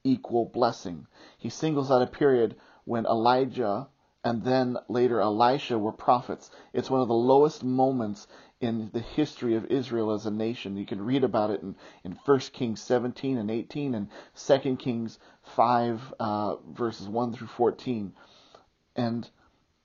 equal 0.05 0.45
blessing. 0.47 1.07
He 1.38 1.49
singles 1.49 1.91
out 1.91 2.03
a 2.03 2.07
period 2.07 2.57
when 2.85 3.07
Elijah 3.07 3.88
and 4.25 4.45
then 4.45 4.77
later 4.88 5.21
Elisha 5.21 5.79
were 5.79 5.93
prophets. 5.93 6.50
It's 6.73 6.91
one 6.91 7.00
of 7.00 7.09
the 7.09 7.15
lowest 7.15 7.62
moments 7.62 8.27
in 8.61 8.91
the 8.93 9.00
history 9.00 9.55
of 9.55 9.67
Israel 9.67 10.11
as 10.11 10.27
a 10.27 10.31
nation. 10.31 10.77
You 10.77 10.85
can 10.85 11.00
read 11.00 11.23
about 11.23 11.50
it 11.50 11.62
in, 11.62 11.77
in 12.05 12.19
1 12.25 12.38
Kings 12.53 12.81
17 12.83 13.38
and 13.38 13.50
18 13.50 13.95
and 13.95 14.09
2 14.35 14.77
Kings 14.77 15.19
5 15.55 16.15
uh, 16.19 16.57
verses 16.73 17.07
1 17.07 17.33
through 17.35 17.47
14. 17.47 18.12
And 18.99 19.31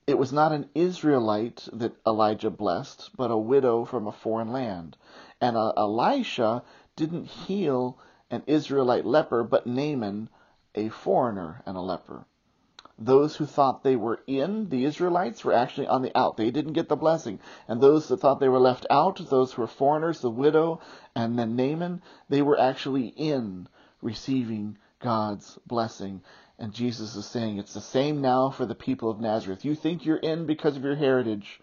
it 0.08 0.18
was 0.18 0.34
not 0.34 0.52
an 0.54 0.70
Israelite 0.74 1.70
that 1.72 1.96
Elijah 2.04 2.50
blessed, 2.50 3.12
but 3.16 3.30
a 3.30 3.38
widow 3.38 3.86
from 3.86 4.08
a 4.08 4.12
foreign 4.12 4.52
land. 4.52 4.98
And 5.40 5.56
uh, 5.56 5.72
Elisha 5.78 6.64
didn't 6.96 7.26
heal 7.26 8.00
an 8.32 8.42
Israelite 8.48 9.06
leper, 9.06 9.44
but 9.44 9.68
Naaman, 9.68 10.30
a 10.74 10.90
foreigner 10.90 11.62
and 11.68 11.78
a 11.78 11.82
leper. 11.82 12.26
Those 12.98 13.36
who 13.36 13.46
thought 13.46 13.84
they 13.84 13.96
were 13.96 14.22
in, 14.26 14.70
the 14.70 14.84
Israelites, 14.84 15.46
were 15.46 15.54
actually 15.54 15.86
on 15.86 16.02
the 16.02 16.18
out. 16.18 16.36
They 16.36 16.50
didn't 16.50 16.74
get 16.74 16.90
the 16.90 16.96
blessing. 16.96 17.40
And 17.68 17.82
those 17.82 18.08
that 18.08 18.18
thought 18.18 18.40
they 18.40 18.50
were 18.50 18.60
left 18.60 18.88
out, 18.90 19.30
those 19.30 19.54
who 19.54 19.62
were 19.62 19.68
foreigners, 19.68 20.22
the 20.22 20.32
widow, 20.32 20.80
and 21.16 21.38
then 21.38 21.56
Naaman, 21.56 22.02
they 22.30 22.42
were 22.42 22.60
actually 22.60 23.10
in, 23.10 23.68
receiving 24.02 24.80
God's 25.00 25.60
blessing. 25.68 26.22
And 26.60 26.74
Jesus 26.74 27.16
is 27.16 27.26
saying 27.26 27.58
it's 27.58 27.74
the 27.74 27.82
same 27.82 28.22
now 28.22 28.50
for 28.50 28.66
the 28.66 28.76
people 28.76 29.10
of 29.10 29.20
Nazareth. 29.20 29.66
You 29.66 29.76
think 29.76 30.06
you're 30.06 30.18
in 30.18 30.46
because 30.46 30.78
of 30.78 30.84
your 30.84 30.96
heritage, 30.96 31.60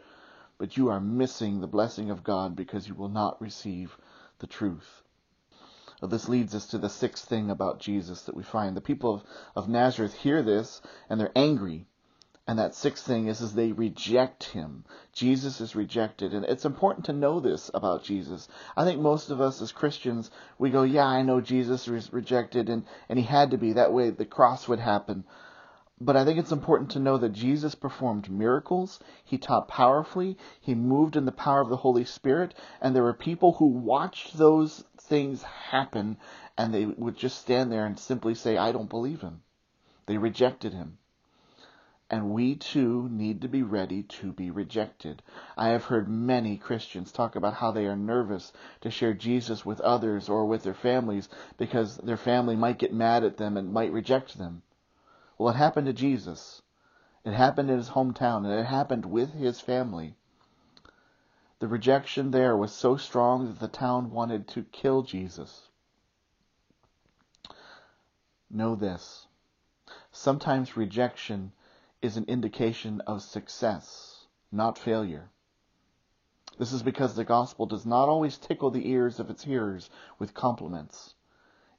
but 0.59 0.77
you 0.77 0.89
are 0.89 1.01
missing 1.01 1.61
the 1.61 1.67
blessing 1.67 2.11
of 2.11 2.25
God 2.25 2.57
because 2.57 2.89
you 2.89 2.95
will 2.95 3.09
not 3.09 3.41
receive 3.41 3.97
the 4.41 4.47
truth. 4.47 5.03
This 6.03 6.29
leads 6.31 6.55
us 6.55 6.67
to 6.69 6.79
the 6.79 6.89
sixth 6.89 7.29
thing 7.29 7.51
about 7.51 7.79
Jesus 7.79 8.23
that 8.23 8.35
we 8.35 8.43
find. 8.43 8.75
The 8.75 8.81
people 8.81 9.15
of, 9.15 9.25
of 9.55 9.69
Nazareth 9.69 10.15
hear 10.15 10.43
this 10.43 10.81
and 11.11 11.21
they're 11.21 11.33
angry. 11.37 11.87
And 12.47 12.59
that 12.59 12.75
sixth 12.75 13.07
thing 13.07 13.29
is, 13.29 13.41
is 13.41 13.55
they 13.55 13.73
reject 13.73 14.45
him. 14.45 14.85
Jesus 15.13 15.61
is 15.61 15.77
rejected. 15.77 16.35
And 16.35 16.45
it's 16.45 16.65
important 16.65 17.07
to 17.07 17.13
know 17.13 17.39
this 17.39 17.71
about 17.75 18.03
Jesus. 18.03 18.49
I 18.77 18.85
think 18.85 19.01
most 19.01 19.31
of 19.31 19.41
us 19.41 19.63
as 19.63 19.73
Christians, 19.73 20.31
we 20.59 20.71
go, 20.71 20.83
yeah, 20.83 21.07
I 21.07 21.23
know 21.23 21.41
Jesus 21.41 21.87
was 21.87 22.13
rejected 22.13 22.69
and, 22.69 22.85
and 23.09 23.19
he 23.19 23.25
had 23.25 23.53
to 23.53 23.59
be. 23.59 23.75
That 23.75 23.93
way 23.93 24.11
the 24.11 24.25
cross 24.25 24.67
would 24.67 24.81
happen. 24.81 25.25
But 26.01 26.17
I 26.17 26.25
think 26.25 26.39
it's 26.39 26.51
important 26.51 26.91
to 26.93 26.99
know 26.99 27.19
that 27.19 27.35
Jesus 27.35 27.75
performed 27.75 28.31
miracles. 28.31 28.99
He 29.23 29.37
taught 29.37 29.69
powerfully. 29.69 30.39
He 30.61 30.75
moved 30.75 31.15
in 31.15 31.27
the 31.27 31.33
power 31.33 31.61
of 31.61 31.69
the 31.69 31.77
Holy 31.77 32.07
Spirit. 32.07 32.55
And 32.81 32.97
there 32.97 33.03
were 33.03 33.13
people 33.13 33.53
who 33.53 33.67
watched 33.67 34.39
those 34.39 34.83
things 34.99 35.43
happen 35.43 36.17
and 36.57 36.73
they 36.73 36.87
would 36.87 37.17
just 37.17 37.39
stand 37.39 37.71
there 37.71 37.85
and 37.85 37.99
simply 37.99 38.35
say, 38.35 38.57
I 38.57 38.73
don't 38.73 38.89
believe 38.89 39.21
him. 39.21 39.43
They 40.07 40.19
rejected 40.19 40.73
him. 40.73 40.99
And 42.13 42.31
we 42.31 42.57
too 42.57 43.09
need 43.09 43.41
to 43.43 43.49
be 43.49 43.63
ready 43.63 44.03
to 44.03 44.33
be 44.33 44.51
rejected. 44.51 45.23
I 45.57 45.69
have 45.69 45.85
heard 45.85 46.09
many 46.09 46.57
Christians 46.57 47.13
talk 47.13 47.37
about 47.37 47.55
how 47.55 47.71
they 47.71 47.87
are 47.87 47.95
nervous 47.95 48.53
to 48.81 48.91
share 48.91 49.15
Jesus 49.15 49.65
with 49.65 49.81
others 49.81 50.29
or 50.29 50.45
with 50.45 50.65
their 50.65 50.75
families 50.75 51.29
because 51.57 51.99
their 51.99 52.17
family 52.17 52.57
might 52.57 52.81
get 52.81 52.93
mad 52.93 53.23
at 53.23 53.37
them 53.37 53.57
and 53.57 53.73
might 53.73 53.93
reject 53.93 54.37
them. 54.37 54.63
Well, 55.39 55.55
it 55.55 55.57
happened 55.57 55.87
to 55.87 55.93
Jesus. 55.93 56.63
It 57.25 57.33
happened 57.33 57.71
in 57.71 57.77
his 57.77 57.91
hometown 57.91 58.45
and 58.45 58.55
it 58.55 58.67
happened 58.67 59.07
with 59.07 59.33
his 59.33 59.61
family. 59.61 60.17
The 61.61 61.69
rejection 61.69 62.33
there 62.33 62.57
was 62.57 62.73
so 62.73 62.97
strong 62.97 63.47
that 63.47 63.61
the 63.61 63.69
town 63.69 64.11
wanted 64.11 64.49
to 64.49 64.65
kill 64.65 65.03
Jesus. 65.03 65.69
Know 68.51 68.75
this. 68.75 69.29
Sometimes 70.11 70.77
rejection 70.77 71.53
is 72.03 72.17
an 72.17 72.25
indication 72.25 73.01
of 73.03 73.23
success, 73.23 74.27
not 74.51 74.79
failure. 74.79 75.31
This 76.59 76.73
is 76.73 76.83
because 76.83 77.15
the 77.15 77.25
gospel 77.25 77.67
does 77.67 77.87
not 77.87 78.09
always 78.09 78.39
tickle 78.39 78.71
the 78.71 78.89
ears 78.89 79.21
of 79.21 79.31
its 79.31 79.45
hearers 79.45 79.91
with 80.19 80.35
compliments. 80.35 81.15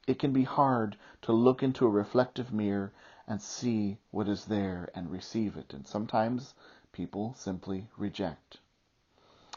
It 0.06 0.18
can 0.18 0.32
be 0.32 0.44
hard 0.44 0.96
to 1.22 1.32
look 1.32 1.62
into 1.62 1.86
a 1.86 1.90
reflective 1.90 2.52
mirror 2.52 2.92
and 3.26 3.40
see 3.40 3.98
what 4.10 4.28
is 4.28 4.46
there 4.46 4.90
and 4.94 5.10
receive 5.10 5.56
it, 5.56 5.72
and 5.72 5.86
sometimes 5.86 6.54
people 6.92 7.34
simply 7.34 7.88
reject. 7.96 8.58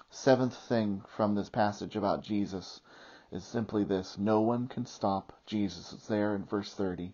Seventh 0.10 0.56
thing 0.56 1.02
from 1.08 1.36
this 1.36 1.50
passage 1.50 1.96
about 1.96 2.24
Jesus 2.24 2.82
is 3.32 3.44
simply 3.44 3.84
this 3.84 4.18
no 4.18 4.42
one 4.42 4.68
can 4.68 4.86
stop 4.86 5.34
Jesus. 5.46 5.94
It's 5.94 6.08
there 6.08 6.36
in 6.36 6.46
verse 6.46 6.74
30. 6.74 7.14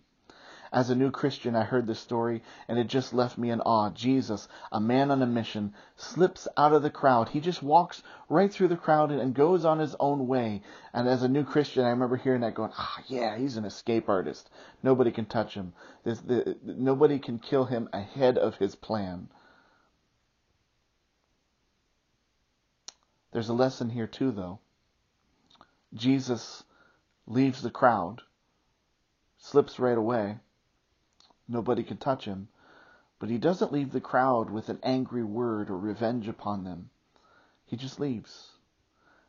As 0.74 0.90
a 0.90 0.96
new 0.96 1.12
Christian, 1.12 1.54
I 1.54 1.64
heard 1.64 1.86
this 1.86 2.00
story 2.00 2.42
and 2.70 2.80
it 2.80 2.88
just 2.88 3.14
left 3.14 3.38
me 3.38 3.50
in 3.52 3.60
awe. 3.60 3.90
Jesus, 3.90 4.48
a 4.72 4.80
man 4.80 5.12
on 5.12 5.22
a 5.22 5.26
mission, 5.26 5.74
slips 5.98 6.48
out 6.56 6.72
of 6.72 6.82
the 6.82 6.90
crowd. 6.90 7.28
He 7.28 7.42
just 7.42 7.62
walks 7.62 8.02
right 8.30 8.50
through 8.50 8.70
the 8.70 8.78
crowd 8.78 9.12
and 9.12 9.36
goes 9.36 9.66
on 9.66 9.80
his 9.80 9.98
own 10.00 10.28
way. 10.28 10.62
And 10.94 11.10
as 11.10 11.24
a 11.24 11.28
new 11.28 11.44
Christian, 11.44 11.84
I 11.84 11.90
remember 11.90 12.16
hearing 12.16 12.40
that 12.42 12.56
going, 12.56 12.72
ah, 12.78 13.04
yeah, 13.08 13.38
he's 13.38 13.58
an 13.58 13.66
escape 13.66 14.08
artist. 14.08 14.50
Nobody 14.82 15.12
can 15.12 15.26
touch 15.26 15.56
him. 15.56 15.74
This, 16.06 16.22
the, 16.22 16.58
nobody 16.64 17.20
can 17.20 17.40
kill 17.40 17.66
him 17.66 17.90
ahead 17.92 18.38
of 18.38 18.56
his 18.56 18.76
plan. 18.76 19.28
There's 23.34 23.50
a 23.50 23.54
lesson 23.54 23.90
here 23.90 24.08
too, 24.08 24.32
though. 24.32 24.60
Jesus 25.94 26.64
leaves 27.28 27.62
the 27.62 27.72
crowd, 27.72 28.22
slips 29.38 29.78
right 29.78 29.98
away. 29.98 30.38
Nobody 31.48 31.84
can 31.84 31.98
touch 31.98 32.26
him. 32.26 32.48
But 33.20 33.30
he 33.30 33.38
doesn't 33.38 33.72
leave 33.72 33.92
the 33.92 34.02
crowd 34.02 34.50
with 34.50 34.70
an 34.70 34.80
angry 34.82 35.24
word 35.24 35.70
or 35.70 35.78
revenge 35.78 36.28
upon 36.28 36.64
them. 36.64 36.90
He 37.66 37.78
just 37.78 38.00
leaves. 38.00 38.52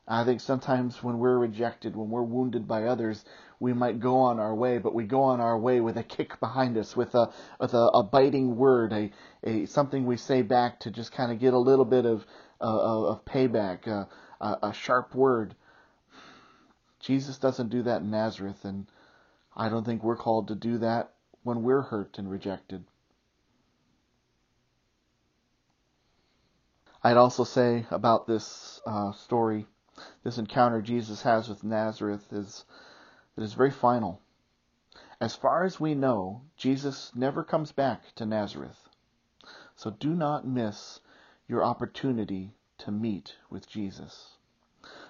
I 0.08 0.24
think 0.24 0.40
sometimes 0.40 1.02
when 1.02 1.18
we're 1.18 1.38
rejected, 1.38 1.94
when 1.94 2.10
we're 2.10 2.22
wounded 2.22 2.66
by 2.66 2.84
others, 2.84 3.24
we 3.60 3.72
might 3.72 4.00
go 4.00 4.16
on 4.16 4.40
our 4.40 4.54
way, 4.54 4.78
but 4.78 4.94
we 4.94 5.04
go 5.04 5.22
on 5.22 5.40
our 5.40 5.56
way 5.56 5.80
with 5.80 5.96
a 5.96 6.02
kick 6.02 6.40
behind 6.40 6.76
us, 6.76 6.96
with 6.96 7.14
a 7.14 7.32
with 7.60 7.74
a, 7.74 7.90
a 7.94 8.02
biting 8.02 8.56
word, 8.56 8.92
a, 8.92 9.12
a 9.44 9.66
something 9.66 10.04
we 10.04 10.16
say 10.16 10.42
back 10.42 10.80
to 10.80 10.90
just 10.90 11.12
kind 11.12 11.30
of 11.30 11.38
get 11.38 11.54
a 11.54 11.58
little 11.58 11.84
bit 11.84 12.04
of 12.04 12.26
uh, 12.60 13.10
of 13.10 13.24
payback, 13.24 13.86
uh, 13.86 14.06
a, 14.40 14.68
a 14.70 14.72
sharp 14.74 15.14
word. 15.14 15.54
Jesus 16.98 17.38
doesn't 17.38 17.68
do 17.68 17.82
that 17.84 18.02
in 18.02 18.10
Nazareth, 18.10 18.64
and 18.64 18.86
I 19.56 19.68
don't 19.68 19.84
think 19.84 20.02
we're 20.02 20.16
called 20.16 20.48
to 20.48 20.56
do 20.56 20.78
that 20.78 21.11
when 21.42 21.62
we're 21.62 21.82
hurt 21.82 22.18
and 22.18 22.30
rejected. 22.30 22.84
I'd 27.02 27.16
also 27.16 27.42
say 27.44 27.86
about 27.90 28.26
this 28.26 28.80
uh, 28.86 29.12
story, 29.12 29.66
this 30.22 30.38
encounter 30.38 30.80
Jesus 30.80 31.22
has 31.22 31.48
with 31.48 31.64
Nazareth 31.64 32.32
is 32.32 32.64
that 33.34 33.42
is 33.42 33.54
very 33.54 33.70
final. 33.70 34.20
As 35.20 35.34
far 35.34 35.64
as 35.64 35.80
we 35.80 35.94
know, 35.94 36.42
Jesus 36.56 37.12
never 37.14 37.42
comes 37.42 37.72
back 37.72 38.14
to 38.16 38.26
Nazareth. 38.26 38.88
So 39.74 39.90
do 39.90 40.14
not 40.14 40.46
miss 40.46 41.00
your 41.48 41.64
opportunity 41.64 42.54
to 42.78 42.90
meet 42.90 43.36
with 43.48 43.68
Jesus. 43.68 44.31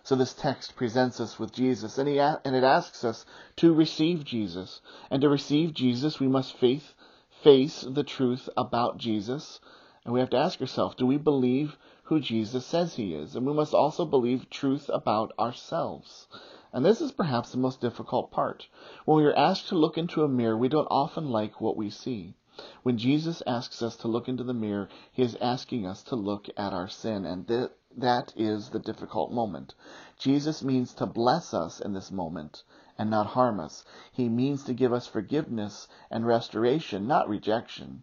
So 0.05 0.17
this 0.17 0.35
text 0.35 0.75
presents 0.75 1.21
us 1.21 1.39
with 1.39 1.53
Jesus, 1.53 1.97
and, 1.97 2.09
he, 2.09 2.19
and 2.19 2.57
it 2.57 2.65
asks 2.65 3.05
us 3.05 3.25
to 3.57 3.73
receive 3.73 4.25
Jesus. 4.25 4.81
And 5.11 5.23
to 5.23 5.29
receive 5.29 5.75
Jesus, 5.75 6.19
we 6.19 6.27
must 6.27 6.57
faith, 6.57 6.95
face 7.43 7.83
the 7.89 8.03
truth 8.03 8.49
about 8.57 8.99
Jesus. 8.99 9.61
And 10.05 10.13
we 10.13 10.19
have 10.19 10.31
to 10.31 10.39
ask 10.39 10.61
ourselves, 10.61 10.97
do 10.97 11.07
we 11.07 11.19
believe 11.19 11.79
who 12.05 12.19
Jesus 12.19 12.67
says 12.67 12.97
he 12.97 13.15
is? 13.15 13.37
And 13.37 13.47
we 13.47 13.53
must 13.53 13.75
also 13.75 14.05
believe 14.05 14.51
truth 14.51 14.91
about 14.93 15.33
ourselves. 15.39 16.27
And 16.73 16.85
this 16.85 17.01
is 17.01 17.13
perhaps 17.13 17.53
the 17.53 17.59
most 17.59 17.81
difficult 17.81 18.33
part. 18.33 18.67
When 19.05 19.19
we 19.19 19.25
are 19.25 19.39
asked 19.39 19.69
to 19.69 19.79
look 19.79 19.97
into 19.97 20.25
a 20.25 20.29
mirror, 20.29 20.57
we 20.57 20.69
don't 20.69 20.89
often 20.91 21.31
like 21.31 21.61
what 21.61 21.77
we 21.77 21.91
see. 21.91 22.35
When 22.83 22.99
Jesus 22.99 23.43
asks 23.47 23.83
us 23.83 23.97
to 23.97 24.09
look 24.09 24.29
into 24.29 24.43
the 24.43 24.53
mirror, 24.53 24.89
he 25.13 25.23
is 25.23 25.37
asking 25.37 25.87
us 25.87 26.03
to 26.05 26.17
look 26.17 26.49
at 26.57 26.73
our 26.73 26.89
sin, 26.89 27.25
and 27.25 27.47
th- 27.47 27.71
that 27.97 28.33
is 28.37 28.71
the 28.71 28.79
difficult 28.79 29.33
moment. 29.33 29.75
Jesus 30.19 30.63
means 30.63 30.95
to 30.95 31.07
bless 31.07 31.53
us 31.53 31.81
in 31.81 31.93
this 31.93 32.11
moment 32.11 32.63
and 32.99 33.11
not 33.11 33.29
harm 33.29 33.61
us. 33.61 33.85
He 34.13 34.29
means 34.29 34.65
to 34.65 34.75
give 34.75 34.93
us 34.93 35.07
forgiveness 35.07 35.89
and 36.11 36.27
restoration, 36.27 37.07
not 37.07 37.29
rejection. 37.29 38.03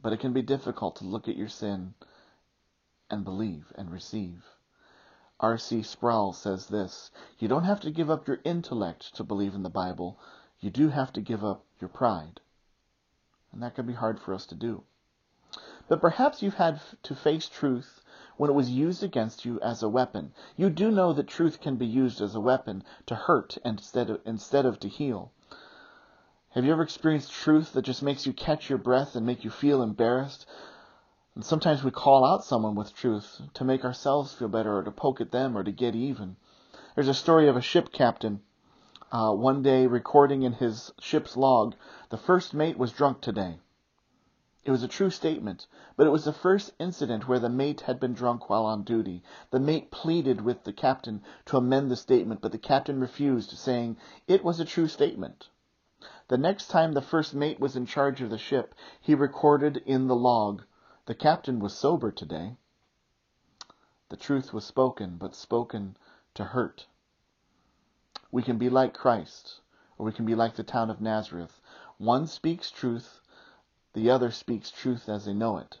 But 0.00 0.12
it 0.12 0.20
can 0.20 0.32
be 0.32 0.42
difficult 0.42 0.96
to 0.96 1.04
look 1.04 1.28
at 1.28 1.36
your 1.36 1.48
sin 1.48 1.94
and 3.10 3.24
believe 3.24 3.72
and 3.76 3.90
receive. 3.90 4.44
R.C. 5.40 5.82
Sproul 5.82 6.32
says 6.32 6.66
this 6.66 7.10
You 7.38 7.48
don't 7.48 7.64
have 7.64 7.80
to 7.80 7.90
give 7.90 8.10
up 8.10 8.28
your 8.28 8.40
intellect 8.44 9.14
to 9.16 9.24
believe 9.24 9.54
in 9.54 9.62
the 9.62 9.70
Bible, 9.70 10.18
you 10.60 10.70
do 10.70 10.90
have 10.90 11.12
to 11.14 11.20
give 11.20 11.42
up 11.44 11.64
your 11.80 11.88
pride. 11.88 12.40
And 13.52 13.62
that 13.62 13.74
can 13.74 13.86
be 13.86 13.94
hard 13.94 14.20
for 14.20 14.34
us 14.34 14.46
to 14.46 14.54
do. 14.54 14.84
But 15.88 16.00
perhaps 16.00 16.42
you've 16.42 16.54
had 16.54 16.80
to 17.02 17.14
face 17.14 17.48
truth 17.48 18.02
when 18.40 18.48
it 18.48 18.54
was 18.54 18.70
used 18.70 19.02
against 19.02 19.44
you 19.44 19.60
as 19.60 19.82
a 19.82 19.88
weapon. 19.90 20.32
You 20.56 20.70
do 20.70 20.90
know 20.90 21.12
that 21.12 21.26
truth 21.26 21.60
can 21.60 21.76
be 21.76 21.84
used 21.84 22.22
as 22.22 22.34
a 22.34 22.40
weapon 22.40 22.82
to 23.04 23.14
hurt 23.14 23.58
instead 23.66 24.08
of, 24.08 24.18
instead 24.24 24.64
of 24.64 24.80
to 24.80 24.88
heal. 24.88 25.30
Have 26.52 26.64
you 26.64 26.72
ever 26.72 26.82
experienced 26.82 27.30
truth 27.30 27.74
that 27.74 27.82
just 27.82 28.02
makes 28.02 28.24
you 28.24 28.32
catch 28.32 28.70
your 28.70 28.78
breath 28.78 29.14
and 29.14 29.26
make 29.26 29.44
you 29.44 29.50
feel 29.50 29.82
embarrassed? 29.82 30.46
And 31.34 31.44
sometimes 31.44 31.84
we 31.84 31.90
call 31.90 32.24
out 32.24 32.42
someone 32.42 32.74
with 32.74 32.94
truth 32.94 33.42
to 33.52 33.62
make 33.62 33.84
ourselves 33.84 34.32
feel 34.32 34.48
better 34.48 34.74
or 34.74 34.84
to 34.84 34.90
poke 34.90 35.20
at 35.20 35.32
them 35.32 35.54
or 35.54 35.62
to 35.62 35.70
get 35.70 35.94
even. 35.94 36.36
There's 36.94 37.08
a 37.08 37.12
story 37.12 37.46
of 37.46 37.58
a 37.58 37.60
ship 37.60 37.92
captain 37.92 38.40
uh, 39.12 39.34
one 39.34 39.62
day 39.62 39.86
recording 39.86 40.44
in 40.44 40.54
his 40.54 40.92
ship's 40.98 41.36
log, 41.36 41.74
the 42.08 42.16
first 42.16 42.54
mate 42.54 42.78
was 42.78 42.90
drunk 42.90 43.20
today. 43.20 43.58
It 44.62 44.70
was 44.70 44.82
a 44.82 44.88
true 44.88 45.10
statement, 45.10 45.66
but 45.96 46.06
it 46.06 46.10
was 46.10 46.24
the 46.24 46.32
first 46.32 46.72
incident 46.78 47.26
where 47.26 47.38
the 47.38 47.48
mate 47.48 47.82
had 47.82 47.98
been 47.98 48.12
drunk 48.12 48.50
while 48.50 48.66
on 48.66 48.82
duty. 48.82 49.22
The 49.50 49.58
mate 49.58 49.90
pleaded 49.90 50.42
with 50.42 50.64
the 50.64 50.72
captain 50.72 51.22
to 51.46 51.56
amend 51.56 51.90
the 51.90 51.96
statement, 51.96 52.42
but 52.42 52.52
the 52.52 52.58
captain 52.58 53.00
refused, 53.00 53.56
saying 53.56 53.96
it 54.26 54.44
was 54.44 54.60
a 54.60 54.66
true 54.66 54.86
statement. 54.86 55.48
The 56.28 56.36
next 56.38 56.68
time 56.68 56.92
the 56.92 57.00
first 57.00 57.34
mate 57.34 57.58
was 57.58 57.74
in 57.74 57.86
charge 57.86 58.20
of 58.20 58.28
the 58.28 58.38
ship, 58.38 58.74
he 59.00 59.14
recorded 59.14 59.78
in 59.78 60.08
the 60.08 60.16
log, 60.16 60.62
the 61.06 61.14
captain 61.14 61.58
was 61.58 61.72
sober 61.74 62.12
today. 62.12 62.56
The 64.10 64.16
truth 64.16 64.52
was 64.52 64.64
spoken, 64.64 65.16
but 65.16 65.34
spoken 65.34 65.96
to 66.34 66.44
hurt. 66.44 66.86
We 68.30 68.42
can 68.42 68.58
be 68.58 68.68
like 68.68 68.92
Christ, 68.92 69.60
or 69.96 70.06
we 70.06 70.12
can 70.12 70.26
be 70.26 70.34
like 70.34 70.54
the 70.54 70.62
town 70.62 70.90
of 70.90 71.00
Nazareth. 71.00 71.60
One 71.98 72.26
speaks 72.26 72.70
truth, 72.70 73.19
the 73.92 74.10
other 74.10 74.30
speaks 74.30 74.70
truth 74.70 75.08
as 75.08 75.24
they 75.24 75.32
know 75.32 75.58
it. 75.58 75.80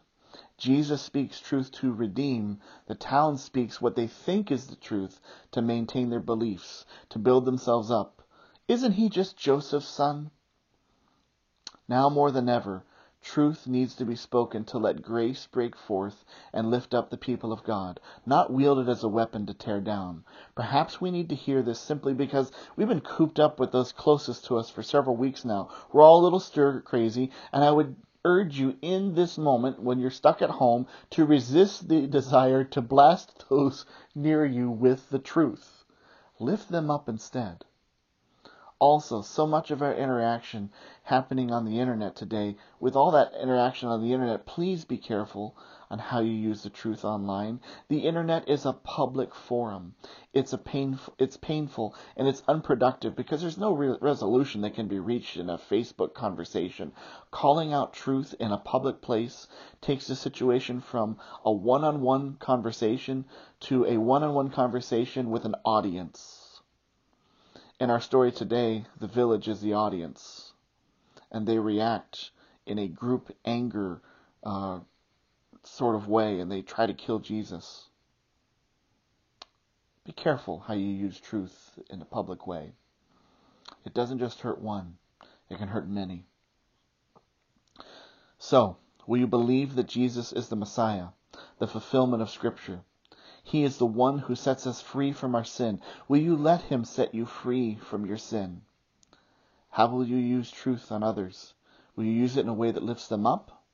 Jesus 0.56 1.00
speaks 1.00 1.40
truth 1.40 1.72
to 1.72 1.92
redeem. 1.92 2.60
The 2.86 2.94
town 2.94 3.38
speaks 3.38 3.80
what 3.80 3.96
they 3.96 4.06
think 4.06 4.50
is 4.50 4.66
the 4.66 4.76
truth 4.76 5.20
to 5.52 5.62
maintain 5.62 6.10
their 6.10 6.20
beliefs, 6.20 6.84
to 7.08 7.18
build 7.18 7.44
themselves 7.44 7.90
up. 7.90 8.22
Isn't 8.68 8.92
he 8.92 9.08
just 9.08 9.36
Joseph's 9.36 9.88
son? 9.88 10.30
Now 11.88 12.08
more 12.08 12.30
than 12.30 12.48
ever, 12.48 12.84
Truth 13.22 13.66
needs 13.66 13.94
to 13.96 14.06
be 14.06 14.16
spoken 14.16 14.64
to 14.64 14.78
let 14.78 15.02
grace 15.02 15.46
break 15.46 15.76
forth 15.76 16.24
and 16.54 16.70
lift 16.70 16.94
up 16.94 17.10
the 17.10 17.18
people 17.18 17.52
of 17.52 17.62
God, 17.62 18.00
not 18.24 18.50
wielded 18.50 18.88
as 18.88 19.04
a 19.04 19.08
weapon 19.08 19.44
to 19.44 19.52
tear 19.52 19.80
down. 19.80 20.24
Perhaps 20.54 21.02
we 21.02 21.10
need 21.10 21.28
to 21.28 21.34
hear 21.34 21.60
this 21.60 21.78
simply 21.78 22.14
because 22.14 22.50
we've 22.76 22.88
been 22.88 23.02
cooped 23.02 23.38
up 23.38 23.60
with 23.60 23.72
those 23.72 23.92
closest 23.92 24.46
to 24.46 24.56
us 24.56 24.70
for 24.70 24.82
several 24.82 25.16
weeks 25.16 25.44
now. 25.44 25.68
We're 25.92 26.02
all 26.02 26.20
a 26.20 26.24
little 26.24 26.40
stir 26.40 26.80
crazy, 26.80 27.30
and 27.52 27.62
I 27.62 27.70
would 27.70 27.96
urge 28.24 28.58
you 28.58 28.76
in 28.82 29.14
this 29.14 29.36
moment 29.38 29.82
when 29.82 29.98
you're 29.98 30.10
stuck 30.10 30.40
at 30.40 30.50
home 30.50 30.86
to 31.10 31.24
resist 31.24 31.88
the 31.88 32.06
desire 32.06 32.64
to 32.64 32.80
blast 32.80 33.44
those 33.48 33.84
near 34.14 34.44
you 34.44 34.70
with 34.70 35.10
the 35.10 35.18
truth. 35.18 35.84
Lift 36.38 36.70
them 36.70 36.90
up 36.90 37.08
instead. 37.08 37.64
Also, 38.82 39.20
so 39.20 39.46
much 39.46 39.70
of 39.70 39.82
our 39.82 39.92
interaction 39.92 40.70
happening 41.02 41.52
on 41.52 41.66
the 41.66 41.78
internet 41.78 42.16
today, 42.16 42.56
with 42.80 42.96
all 42.96 43.10
that 43.10 43.34
interaction 43.34 43.90
on 43.90 44.00
the 44.00 44.14
internet, 44.14 44.46
please 44.46 44.86
be 44.86 44.96
careful 44.96 45.54
on 45.90 45.98
how 45.98 46.20
you 46.20 46.32
use 46.32 46.62
the 46.62 46.70
truth 46.70 47.04
online. 47.04 47.60
The 47.88 48.06
internet 48.06 48.48
is 48.48 48.64
a 48.64 48.72
public 48.72 49.34
forum. 49.34 49.94
It's 50.32 50.54
a 50.54 50.58
painful, 50.58 51.12
it's 51.18 51.36
painful 51.36 51.94
and 52.16 52.26
it's 52.26 52.42
unproductive 52.48 53.14
because 53.14 53.42
there's 53.42 53.58
no 53.58 53.74
re- 53.74 53.98
resolution 54.00 54.62
that 54.62 54.74
can 54.74 54.88
be 54.88 54.98
reached 54.98 55.36
in 55.36 55.50
a 55.50 55.58
Facebook 55.58 56.14
conversation. 56.14 56.92
Calling 57.30 57.74
out 57.74 57.92
truth 57.92 58.34
in 58.40 58.50
a 58.50 58.56
public 58.56 59.02
place 59.02 59.46
takes 59.82 60.06
the 60.06 60.16
situation 60.16 60.80
from 60.80 61.18
a 61.44 61.52
one-on-one 61.52 62.36
conversation 62.36 63.26
to 63.60 63.84
a 63.84 63.98
one-on-one 63.98 64.48
conversation 64.48 65.30
with 65.30 65.44
an 65.44 65.56
audience. 65.66 66.39
In 67.80 67.88
our 67.88 68.00
story 68.00 68.30
today, 68.30 68.84
the 68.98 69.06
village 69.06 69.48
is 69.48 69.62
the 69.62 69.72
audience, 69.72 70.52
and 71.32 71.48
they 71.48 71.58
react 71.58 72.30
in 72.66 72.78
a 72.78 72.86
group 72.86 73.34
anger 73.46 74.02
uh, 74.44 74.80
sort 75.62 75.94
of 75.96 76.06
way, 76.06 76.40
and 76.40 76.52
they 76.52 76.60
try 76.60 76.84
to 76.84 76.92
kill 76.92 77.20
Jesus. 77.20 77.88
Be 80.04 80.12
careful 80.12 80.60
how 80.60 80.74
you 80.74 80.88
use 80.88 81.18
truth 81.18 81.78
in 81.88 82.02
a 82.02 82.04
public 82.04 82.46
way. 82.46 82.74
It 83.86 83.94
doesn't 83.94 84.18
just 84.18 84.40
hurt 84.40 84.60
one, 84.60 84.98
it 85.48 85.56
can 85.56 85.68
hurt 85.68 85.88
many. 85.88 86.26
So, 88.38 88.76
will 89.06 89.20
you 89.20 89.26
believe 89.26 89.74
that 89.76 89.88
Jesus 89.88 90.34
is 90.34 90.50
the 90.50 90.56
Messiah, 90.56 91.08
the 91.58 91.66
fulfillment 91.66 92.20
of 92.20 92.28
Scripture? 92.28 92.82
He 93.42 93.64
is 93.64 93.78
the 93.78 93.86
one 93.86 94.18
who 94.18 94.34
sets 94.34 94.66
us 94.66 94.80
free 94.80 95.12
from 95.12 95.34
our 95.34 95.44
sin. 95.44 95.80
Will 96.08 96.20
you 96.20 96.36
let 96.36 96.62
him 96.62 96.84
set 96.84 97.14
you 97.14 97.26
free 97.26 97.76
from 97.76 98.06
your 98.06 98.18
sin? 98.18 98.62
How 99.70 99.88
will 99.88 100.06
you 100.06 100.16
use 100.16 100.50
truth 100.50 100.90
on 100.90 101.02
others? 101.02 101.54
Will 101.96 102.04
you 102.04 102.12
use 102.12 102.36
it 102.36 102.40
in 102.40 102.48
a 102.48 102.54
way 102.54 102.70
that 102.70 102.82
lifts 102.82 103.08
them 103.08 103.26
up, 103.26 103.64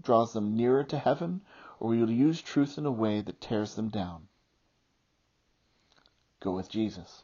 draws 0.00 0.32
them 0.32 0.56
nearer 0.56 0.84
to 0.84 0.98
heaven, 0.98 1.42
or 1.78 1.90
will 1.90 2.10
you 2.10 2.26
use 2.26 2.40
truth 2.40 2.78
in 2.78 2.86
a 2.86 2.90
way 2.90 3.20
that 3.20 3.40
tears 3.40 3.74
them 3.74 3.88
down? 3.88 4.28
Go 6.40 6.52
with 6.52 6.68
Jesus. 6.68 7.22